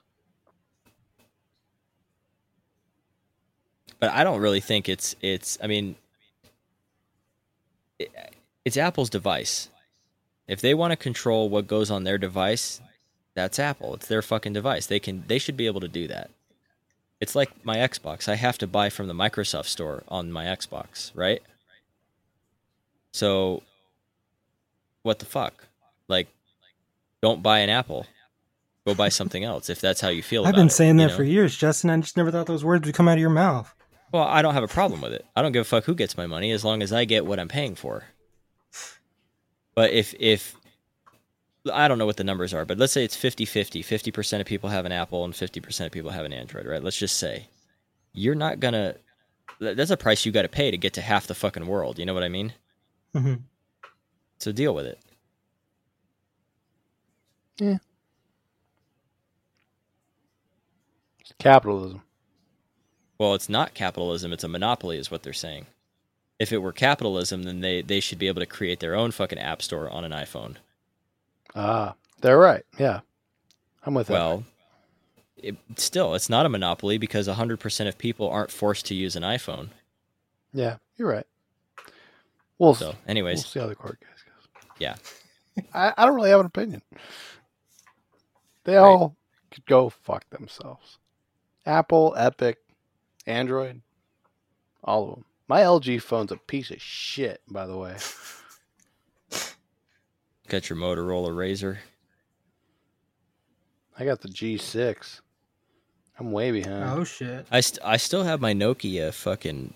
but 4.01 4.11
I 4.11 4.25
don't 4.25 4.41
really 4.41 4.61
think 4.61 4.89
it's 4.89 5.15
it's. 5.21 5.59
I 5.63 5.67
mean, 5.67 5.95
it, 7.99 8.11
it's 8.65 8.77
Apple's 8.77 9.11
device. 9.11 9.69
If 10.51 10.61
they 10.61 10.75
want 10.75 10.91
to 10.91 10.97
control 10.97 11.49
what 11.49 11.69
goes 11.69 11.93
on 11.93 12.03
their 12.03 12.19
device, 12.19 12.81
that's 13.35 13.61
Apple. 13.61 13.95
It's 13.95 14.09
their 14.09 14.21
fucking 14.21 14.53
device. 14.53 14.85
They 14.85 14.99
can 14.99 15.23
they 15.29 15.39
should 15.39 15.57
be 15.57 15.67
able 15.67 15.81
to 15.81 15.87
do 15.87 16.09
that. 16.09 16.29
It's 17.21 17.37
like 17.37 17.65
my 17.65 17.77
Xbox. 17.77 18.29
I 18.29 18.35
have 18.35 18.59
to 18.59 18.67
buy 18.67 18.91
from 18.91 19.07
the 19.07 19.15
Microsoft 19.15 19.67
store 19.67 20.03
on 20.09 20.33
my 20.33 20.47
Xbox, 20.47 21.13
right? 21.15 21.41
So 23.13 23.63
what 25.03 25.21
the 25.21 25.25
fuck? 25.25 25.69
Like 26.09 26.27
don't 27.23 27.45
buy 27.45 27.61
an 27.61 27.71
Apple. 27.71 28.09
Go 28.85 28.97
buy 28.97 29.09
something 29.09 29.45
else 29.45 29.71
if 29.71 29.81
that's 29.81 30.01
how 30.01 30.09
you 30.09 30.23
feel 30.23 30.45
I've 30.45 30.57
been 30.57 30.67
it, 30.67 30.73
saying 30.73 30.97
that 30.97 31.11
know? 31.11 31.17
for 31.17 31.23
years, 31.23 31.57
Justin. 31.57 31.91
I 31.91 31.97
just 31.99 32.17
never 32.17 32.33
thought 32.33 32.47
those 32.47 32.65
words 32.65 32.87
would 32.87 32.95
come 32.97 33.07
out 33.07 33.19
of 33.19 33.21
your 33.21 33.31
mouth. 33.31 33.73
Well, 34.11 34.25
I 34.25 34.43
don't 34.43 34.55
have 34.55 34.65
a 34.65 34.69
problem 34.69 35.01
with 35.01 35.13
it. 35.13 35.25
I 35.37 35.43
don't 35.43 35.53
give 35.53 35.61
a 35.61 35.65
fuck 35.65 35.85
who 35.85 35.95
gets 35.95 36.17
my 36.17 36.27
money 36.27 36.51
as 36.51 36.65
long 36.65 36.83
as 36.83 36.93
I 36.93 37.05
get 37.05 37.25
what 37.25 37.39
I'm 37.39 37.47
paying 37.47 37.77
for. 37.77 38.07
But 39.75 39.91
if 39.93 40.15
if 40.19 40.57
I 41.73 41.89
don't 41.89 41.99
know 41.99 42.07
what 42.07 42.17
the 42.17 42.25
numbers 42.25 42.55
are, 42.55 42.65
but 42.65 42.79
let's 42.79 42.93
say 42.93 43.05
it's 43.05 43.17
50-50. 43.17 43.85
50% 43.85 44.41
of 44.41 44.47
people 44.47 44.71
have 44.71 44.87
an 44.87 44.93
Apple 44.93 45.25
and 45.25 45.35
50% 45.35 45.87
of 45.87 45.93
people 45.93 46.11
have 46.11 46.25
an 46.25 46.33
Android, 46.33 46.67
right? 46.67 46.83
Let's 46.83 46.97
just 46.97 47.19
say 47.19 47.49
you're 48.13 48.35
not 48.35 48.61
going 48.61 48.75
to 48.75 48.97
that's 49.61 49.91
a 49.91 49.97
price 49.97 50.25
you 50.25 50.33
got 50.33 50.43
to 50.43 50.49
pay 50.49 50.71
to 50.71 50.79
get 50.79 50.95
to 50.95 51.03
half 51.03 51.27
the 51.27 51.35
fucking 51.35 51.67
world. 51.67 51.99
You 51.99 52.07
know 52.07 52.15
what 52.15 52.23
I 52.23 52.29
mean? 52.29 52.55
hmm 53.15 53.35
So 54.39 54.53
deal 54.53 54.75
with 54.75 54.87
it. 54.87 54.99
Yeah. 57.59 57.79
Capitalism. 61.39 62.03
Well, 63.19 63.35
it's 63.35 63.49
not 63.49 63.75
capitalism; 63.75 64.33
it's 64.33 64.45
a 64.45 64.49
monopoly, 64.49 64.97
is 64.99 65.11
what 65.11 65.23
they're 65.23 65.33
saying. 65.33 65.67
If 66.41 66.53
it 66.53 66.59
were 66.59 66.73
capitalism, 66.73 67.45
then 67.45 67.61
they 67.61 67.83
they 67.83 68.01
should 68.01 68.19
be 68.19 68.27
able 68.27 68.41
to 68.41 68.47
create 68.47 68.81
their 68.81 68.95
own 68.97 69.13
fucking 69.13 69.39
app 69.39 69.63
store 69.63 69.89
on 69.91 70.05
an 70.05 70.11
iPhone. 70.11 70.57
Ah, 71.55 71.95
they're 72.23 72.39
right. 72.39 72.65
Yeah, 72.79 73.01
I'm 73.85 73.95
with 73.95 74.07
that. 74.09 74.15
Well, 74.15 74.45
it, 75.37 75.57
still, 75.77 76.15
it's 76.15 76.31
not 76.31 76.47
a 76.47 76.49
monopoly 76.49 76.99
because 76.99 77.29
100% 77.29 77.89
of 77.89 77.99
people 77.99 78.29
aren't 78.29 78.51
forced 78.51 78.87
to 78.87 78.95
use 78.95 79.17
an 79.17 79.23
iPhone. 79.23 79.69
Yeah, 80.53 80.77
you're 80.97 81.09
right. 81.09 81.27
We'll, 82.59 82.75
So, 82.75 82.87
we'll 82.87 82.97
anyways, 83.07 83.47
see 83.47 83.61
how 83.61 83.67
the 83.67 83.75
court 83.75 84.01
case 84.01 84.25
goes. 84.25 84.73
Yeah. 84.79 84.97
I, 85.75 85.93
I 85.97 86.07
don't 86.07 86.15
really 86.15 86.31
have 86.31 86.41
an 86.41 86.47
opinion. 86.47 86.83
They 88.65 88.77
all 88.77 89.17
could 89.51 89.67
go 89.67 89.89
fuck 89.91 90.29
themselves. 90.31 90.99
Apple, 91.67 92.15
Epic, 92.17 92.59
Android, 93.27 93.81
all 94.85 95.09
of 95.09 95.15
them. 95.17 95.25
My 95.51 95.63
LG 95.63 96.01
phone's 96.03 96.31
a 96.31 96.37
piece 96.37 96.71
of 96.71 96.81
shit, 96.81 97.41
by 97.49 97.67
the 97.67 97.77
way. 97.77 97.97
got 100.49 100.71
your 100.71 100.79
Motorola 100.79 101.31
Razr. 101.31 101.79
I 103.99 104.05
got 104.05 104.21
the 104.21 104.29
G6. 104.29 105.21
I'm 106.21 106.31
way 106.31 106.53
behind. 106.53 106.85
Oh 106.85 107.03
shit. 107.03 107.47
I, 107.51 107.59
st- 107.63 107.85
I 107.85 107.97
still 107.97 108.23
have 108.23 108.41
my 108.41 108.53
Nokia 108.55 109.13
fucking 109.13 109.75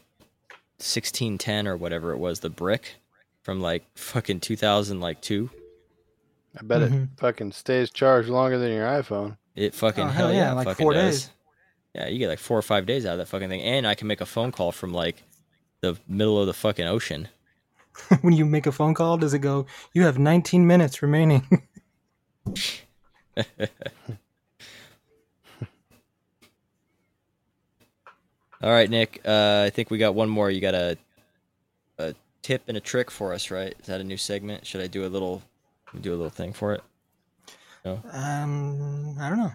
1610 0.79 1.67
or 1.67 1.77
whatever 1.77 2.13
it 2.13 2.19
was, 2.19 2.39
the 2.39 2.51
brick 2.51 2.95
from 3.43 3.61
like 3.61 3.83
fucking 3.97 4.39
2000 4.39 5.01
like 5.01 5.21
two. 5.23 5.51
I 6.57 6.63
bet 6.63 6.83
it 6.83 6.93
Mhm. 6.93 7.09
fucking 7.19 7.51
stays 7.51 7.91
charged 7.91 8.29
longer 8.29 8.59
than 8.59 8.71
your 8.71 8.87
iPhone. 8.87 9.39
It 9.57 9.75
fucking 9.75 10.05
Oh, 10.05 10.07
hell, 10.07 10.27
hell 10.29 10.37
yeah, 10.37 10.51
yeah, 10.51 10.53
like 10.53 10.77
four 10.77 10.93
does. 10.93 11.23
days. 11.25 11.31
Yeah, 11.97 12.07
you 12.07 12.21
get 12.21 12.29
like 12.29 12.39
four 12.39 12.57
or 12.57 12.63
five 12.63 12.87
days 12.87 13.05
out 13.05 13.15
of 13.15 13.19
that 13.19 13.27
fucking 13.27 13.49
thing, 13.49 13.63
and 13.63 13.85
I 13.89 13.97
can 13.97 14.07
make 14.07 14.21
a 14.21 14.27
phone 14.27 14.53
call 14.53 14.71
from 14.71 14.93
like 14.95 15.21
the 15.85 15.99
middle 16.09 16.40
of 16.40 16.47
the 16.47 16.55
fucking 16.55 16.87
ocean. 16.87 17.29
when 18.23 18.35
you 18.35 18.44
make 18.44 18.66
a 18.66 18.73
phone 18.73 18.94
call, 18.94 19.16
does 19.16 19.35
it 19.35 19.38
go? 19.40 19.66
You 19.92 20.05
have 20.05 20.18
19 20.18 20.66
minutes 20.66 21.03
remaining. 21.03 21.62
All 28.62 28.70
right, 28.70 28.88
Nick. 28.88 29.20
Uh, 29.27 29.64
I 29.66 29.70
think 29.70 29.90
we 29.90 29.99
got 29.99 30.14
one 30.14 30.29
more. 30.29 30.51
You 30.51 30.61
got 30.61 30.75
a 30.75 30.97
a 31.99 32.14
tip 32.42 32.62
and 32.66 32.77
a 32.77 32.81
trick 32.81 33.11
for 33.11 33.35
us, 33.35 33.51
right? 33.51 33.75
Is 33.79 33.87
that 33.87 34.01
a 34.01 34.05
new 34.05 34.16
segment? 34.16 34.66
Should 34.66 34.81
I 34.81 34.87
do 34.87 35.05
a 35.05 35.09
little 35.09 35.42
do 36.01 36.11
a 36.14 36.16
little 36.16 36.31
thing 36.31 36.53
for 36.53 36.73
it? 36.73 36.83
No. 37.85 38.01
um, 38.12 39.16
I 39.20 39.29
don't 39.29 39.38
know. 39.38 39.53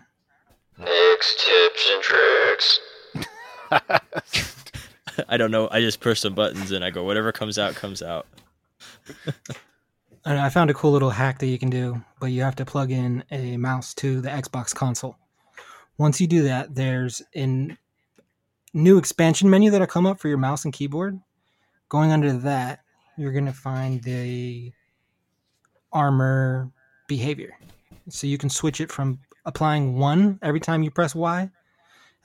Nick's 0.78 1.36
tips 1.44 1.92
and 1.94 2.04
tricks. 2.04 2.80
I 5.30 5.38
don't 5.38 5.52
know. 5.52 5.68
I 5.72 5.82
just 5.82 6.00
push 6.00 6.20
some 6.20 6.34
buttons 6.34 6.72
and 6.72 6.84
I 6.84 6.90
go 6.90 7.04
whatever 7.04 7.32
comes 7.32 7.58
out 7.58 7.76
comes 7.76 8.02
out. 8.02 8.28
I, 10.26 10.46
I 10.46 10.50
found 10.50 10.70
a 10.70 10.74
cool 10.74 10.92
little 10.92 11.10
hack 11.10 11.40
that 11.40 11.48
you 11.48 11.60
can 11.60 11.70
do, 11.70 12.02
but 12.20 12.28
you 12.28 12.42
have 12.42 12.56
to 12.58 12.66
plug 12.66 12.92
in 12.92 13.24
a 13.32 13.58
mouse 13.58 13.94
to 13.96 14.22
the 14.22 14.30
Xbox 14.30 14.74
console. 14.74 15.18
Once 15.98 16.22
you 16.22 16.28
do 16.28 16.44
that, 16.44 16.76
there's 16.76 17.22
a 17.36 17.76
new 18.74 18.98
expansion 18.98 19.50
menu 19.50 19.72
that'll 19.72 19.88
come 19.88 20.06
up 20.06 20.20
for 20.20 20.28
your 20.28 20.38
mouse 20.38 20.64
and 20.64 20.74
keyboard. 20.74 21.20
Going 21.90 22.12
under 22.12 22.32
that, 22.34 22.82
you're 23.18 23.34
going 23.34 23.46
to 23.46 23.54
find 23.54 24.02
the 24.04 24.72
armor 25.92 26.72
behavior. 27.08 27.58
So 28.10 28.28
you 28.28 28.38
can 28.38 28.50
switch 28.50 28.80
it 28.80 28.92
from 28.92 29.20
applying 29.46 29.98
one 29.98 30.40
every 30.42 30.60
time 30.60 30.84
you 30.84 30.92
press 30.92 31.16
Y 31.16 31.50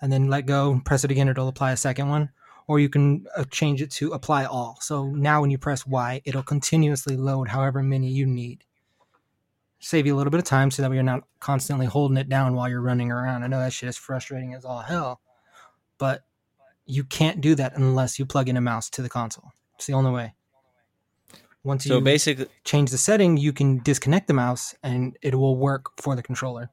and 0.01 0.13
then 0.13 0.29
let 0.29 0.47
go, 0.47 0.81
press 0.85 1.05
it 1.05 1.11
again, 1.11 1.29
it'll 1.29 1.49
apply 1.49 1.73
a 1.73 1.77
second 1.77 2.09
one. 2.09 2.31
Or 2.67 2.81
you 2.81 2.89
can 2.89 3.27
uh, 3.37 3.45
change 3.51 3.83
it 3.83 3.91
to 3.93 4.13
apply 4.13 4.47
all. 4.47 4.79
So 4.81 5.07
now 5.07 5.43
when 5.43 5.51
you 5.51 5.59
press 5.59 5.87
Y, 5.87 6.23
it'll 6.25 6.43
continuously 6.43 7.17
load 7.17 7.49
however 7.49 7.83
many 7.83 8.09
you 8.09 8.27
need. 8.27 8.65
Save 9.81 10.07
you 10.07 10.15
a 10.15 10.17
little 10.17 10.31
bit 10.31 10.39
of 10.39 10.45
time 10.45 10.71
so 10.71 10.81
that 10.81 10.91
you're 10.93 11.03
not 11.03 11.25
constantly 11.41 11.85
holding 11.85 12.17
it 12.17 12.29
down 12.31 12.55
while 12.55 12.69
you're 12.71 12.81
running 12.81 13.11
around. 13.11 13.43
I 13.43 13.49
know 13.49 13.59
that 13.59 13.75
shit 13.75 13.91
is 13.91 13.99
frustrating 13.99 14.55
as 14.55 14.65
all 14.65 14.81
hell, 14.81 15.21
but 15.99 16.25
you 16.87 17.05
can't 17.05 17.41
do 17.43 17.55
that 17.55 17.77
unless 17.77 18.19
you 18.19 18.25
plug 18.25 18.49
in 18.49 18.57
a 18.57 18.63
mouse 18.63 18.89
to 18.91 19.03
the 19.03 19.11
console. 19.11 19.53
It's 19.77 19.87
the 19.87 19.93
only 19.93 20.11
way. 20.11 20.35
Once 21.65 21.85
So 21.85 21.97
you 21.99 22.01
basically, 22.01 22.47
change 22.65 22.91
the 22.91 22.99
setting, 22.99 23.37
you 23.39 23.53
can 23.53 23.79
disconnect 23.79 24.27
the 24.27 24.35
mouse 24.35 24.75
and 24.83 25.17
it 25.23 25.35
will 25.35 25.57
work 25.57 25.99
for 26.01 26.15
the 26.15 26.23
controller. 26.23 26.71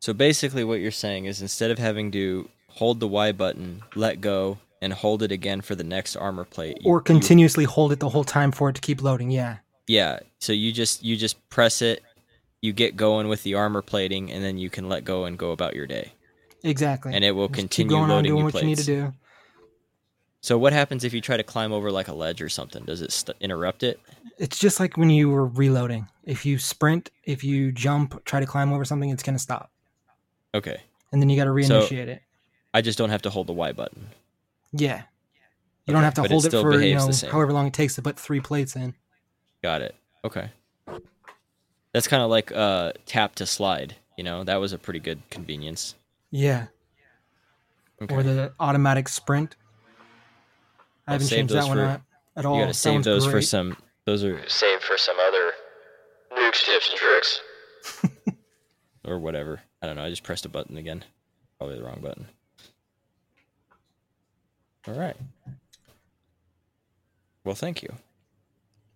so 0.00 0.12
basically, 0.12 0.64
what 0.64 0.80
you're 0.80 0.90
saying 0.90 1.26
is 1.26 1.40
instead 1.40 1.70
of 1.70 1.78
having 1.78 2.10
to 2.12 2.48
hold 2.70 3.00
the 3.00 3.08
Y 3.08 3.32
button, 3.32 3.82
let 3.94 4.20
go, 4.20 4.58
and 4.82 4.92
hold 4.92 5.22
it 5.22 5.30
again 5.32 5.60
for 5.60 5.74
the 5.74 5.84
next 5.84 6.16
armor 6.16 6.44
plate, 6.44 6.78
you- 6.80 6.90
Or 6.90 6.98
you- 6.98 7.02
continuously 7.02 7.64
hold 7.64 7.92
it 7.92 8.00
the 8.00 8.08
whole 8.08 8.24
time 8.24 8.50
for 8.52 8.68
it 8.70 8.74
to 8.74 8.80
keep 8.80 9.02
loading. 9.02 9.30
Yeah. 9.30 9.58
yeah. 9.86 10.20
So 10.38 10.52
you 10.52 10.72
just 10.72 11.02
you 11.04 11.16
just 11.16 11.36
press 11.50 11.82
it, 11.82 12.02
you 12.62 12.72
get 12.72 12.96
going 12.96 13.28
with 13.28 13.42
the 13.42 13.54
armor 13.54 13.82
plating, 13.82 14.30
and 14.32 14.42
then 14.44 14.56
you 14.58 14.70
can 14.70 14.88
let 14.88 15.04
go 15.04 15.24
and 15.24 15.36
go 15.38 15.50
about 15.52 15.74
your 15.74 15.86
day, 15.86 16.12
Exactly. 16.62 17.12
and 17.14 17.24
it 17.24 17.32
will 17.32 17.48
Just 17.48 17.58
continue 17.58 17.88
keep 17.88 17.90
going 17.90 18.02
on 18.04 18.08
loading 18.10 18.30
doing 18.30 18.38
you 18.38 18.44
what 18.44 18.52
plates. 18.52 18.62
you 18.64 18.68
need 18.68 18.78
to 18.78 18.84
do. 18.84 19.12
So 20.42 20.56
what 20.56 20.72
happens 20.72 21.04
if 21.04 21.12
you 21.12 21.20
try 21.20 21.36
to 21.36 21.42
climb 21.42 21.72
over 21.72 21.90
like 21.92 22.08
a 22.08 22.14
ledge 22.14 22.40
or 22.40 22.48
something? 22.48 22.84
Does 22.86 23.02
it 23.02 23.12
st- 23.12 23.36
interrupt 23.40 23.82
it? 23.82 24.00
It's 24.38 24.58
just 24.58 24.80
like 24.80 24.96
when 24.96 25.10
you 25.10 25.28
were 25.28 25.44
reloading. 25.46 26.08
If 26.24 26.46
you 26.46 26.58
sprint, 26.58 27.10
if 27.24 27.44
you 27.44 27.72
jump, 27.72 28.24
try 28.24 28.40
to 28.40 28.46
climb 28.46 28.72
over 28.72 28.86
something, 28.86 29.10
it's 29.10 29.22
gonna 29.22 29.38
stop, 29.38 29.70
Okay. 30.54 30.80
and 31.12 31.20
then 31.20 31.28
you 31.28 31.36
got 31.36 31.44
to 31.52 31.62
So- 31.64 31.82
reinitiate 31.82 32.08
it. 32.08 32.22
I 32.72 32.80
just 32.82 32.98
don't 32.98 33.10
have 33.10 33.22
to 33.22 33.30
hold 33.30 33.46
the 33.46 33.52
Y 33.52 33.72
button. 33.72 34.08
Yeah. 34.72 35.02
You 35.86 35.94
don't 35.94 36.04
have 36.04 36.14
to 36.14 36.20
but 36.22 36.30
it 36.30 36.32
hold 36.32 36.44
it, 36.44 36.50
still 36.50 36.62
for 36.62 36.80
you 36.80 36.94
know 36.94 37.10
however 37.30 37.52
long 37.52 37.66
it 37.66 37.72
takes 37.72 37.96
to 37.96 38.02
put 38.02 38.18
three 38.18 38.40
plates 38.40 38.76
in. 38.76 38.94
Got 39.62 39.82
it. 39.82 39.94
Okay. 40.24 40.50
That's 41.92 42.06
kind 42.06 42.22
of 42.22 42.30
like 42.30 42.52
uh, 42.52 42.92
tap 43.06 43.34
to 43.36 43.46
slide. 43.46 43.96
You 44.16 44.22
know, 44.24 44.44
that 44.44 44.56
was 44.56 44.72
a 44.72 44.78
pretty 44.78 45.00
good 45.00 45.20
convenience. 45.30 45.94
Yeah. 46.30 46.66
Okay. 48.02 48.14
Or 48.14 48.22
the 48.22 48.52
automatic 48.60 49.08
sprint. 49.08 49.56
I 51.06 51.12
I'll 51.12 51.14
haven't 51.14 51.28
changed 51.28 51.54
that 51.54 51.66
one 51.66 51.76
for- 51.78 51.84
out 51.84 52.00
at 52.36 52.46
all. 52.46 52.56
you 52.56 52.62
got 52.62 52.68
to 52.68 52.74
save 52.74 52.92
one's 52.94 53.04
those 53.06 53.26
for 53.26 53.42
some. 53.42 53.76
Those 54.04 54.22
are 54.24 54.48
saved 54.48 54.82
for 54.82 54.96
some 54.96 55.16
other 55.18 55.50
Nick's, 56.36 56.64
tips, 56.64 56.88
and 56.90 56.98
tricks, 56.98 57.40
or 59.04 59.18
whatever. 59.18 59.60
I 59.82 59.86
don't 59.86 59.96
know. 59.96 60.04
I 60.04 60.10
just 60.10 60.22
pressed 60.22 60.46
a 60.46 60.48
button 60.48 60.76
again. 60.76 61.04
Probably 61.58 61.76
the 61.76 61.84
wrong 61.84 62.00
button. 62.00 62.26
All 64.88 64.94
right. 64.94 65.16
Well, 67.44 67.54
thank 67.54 67.82
you. 67.82 67.92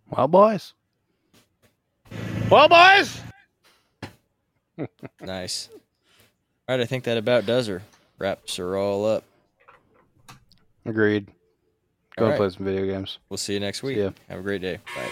Well, 0.09 0.27
boys. 0.27 0.73
Well, 2.49 2.67
boys. 2.69 3.21
Nice. 5.21 5.69
All 6.67 6.75
right, 6.75 6.81
I 6.81 6.85
think 6.85 7.05
that 7.05 7.17
about 7.17 7.45
does 7.45 7.67
her. 7.67 7.81
Wraps 8.19 8.57
her 8.57 8.77
all 8.77 9.05
up. 9.05 9.23
Agreed. 10.85 11.27
Go 12.17 12.25
All 12.25 12.31
and 12.31 12.31
right. 12.31 12.37
play 12.37 12.49
some 12.49 12.65
video 12.65 12.85
games. 12.85 13.19
We'll 13.29 13.37
see 13.37 13.53
you 13.53 13.61
next 13.61 13.83
week. 13.83 13.97
ya. 13.97 14.11
Have 14.27 14.39
a 14.39 14.43
great 14.43 14.61
day. 14.61 14.79
Bye. 14.95 15.09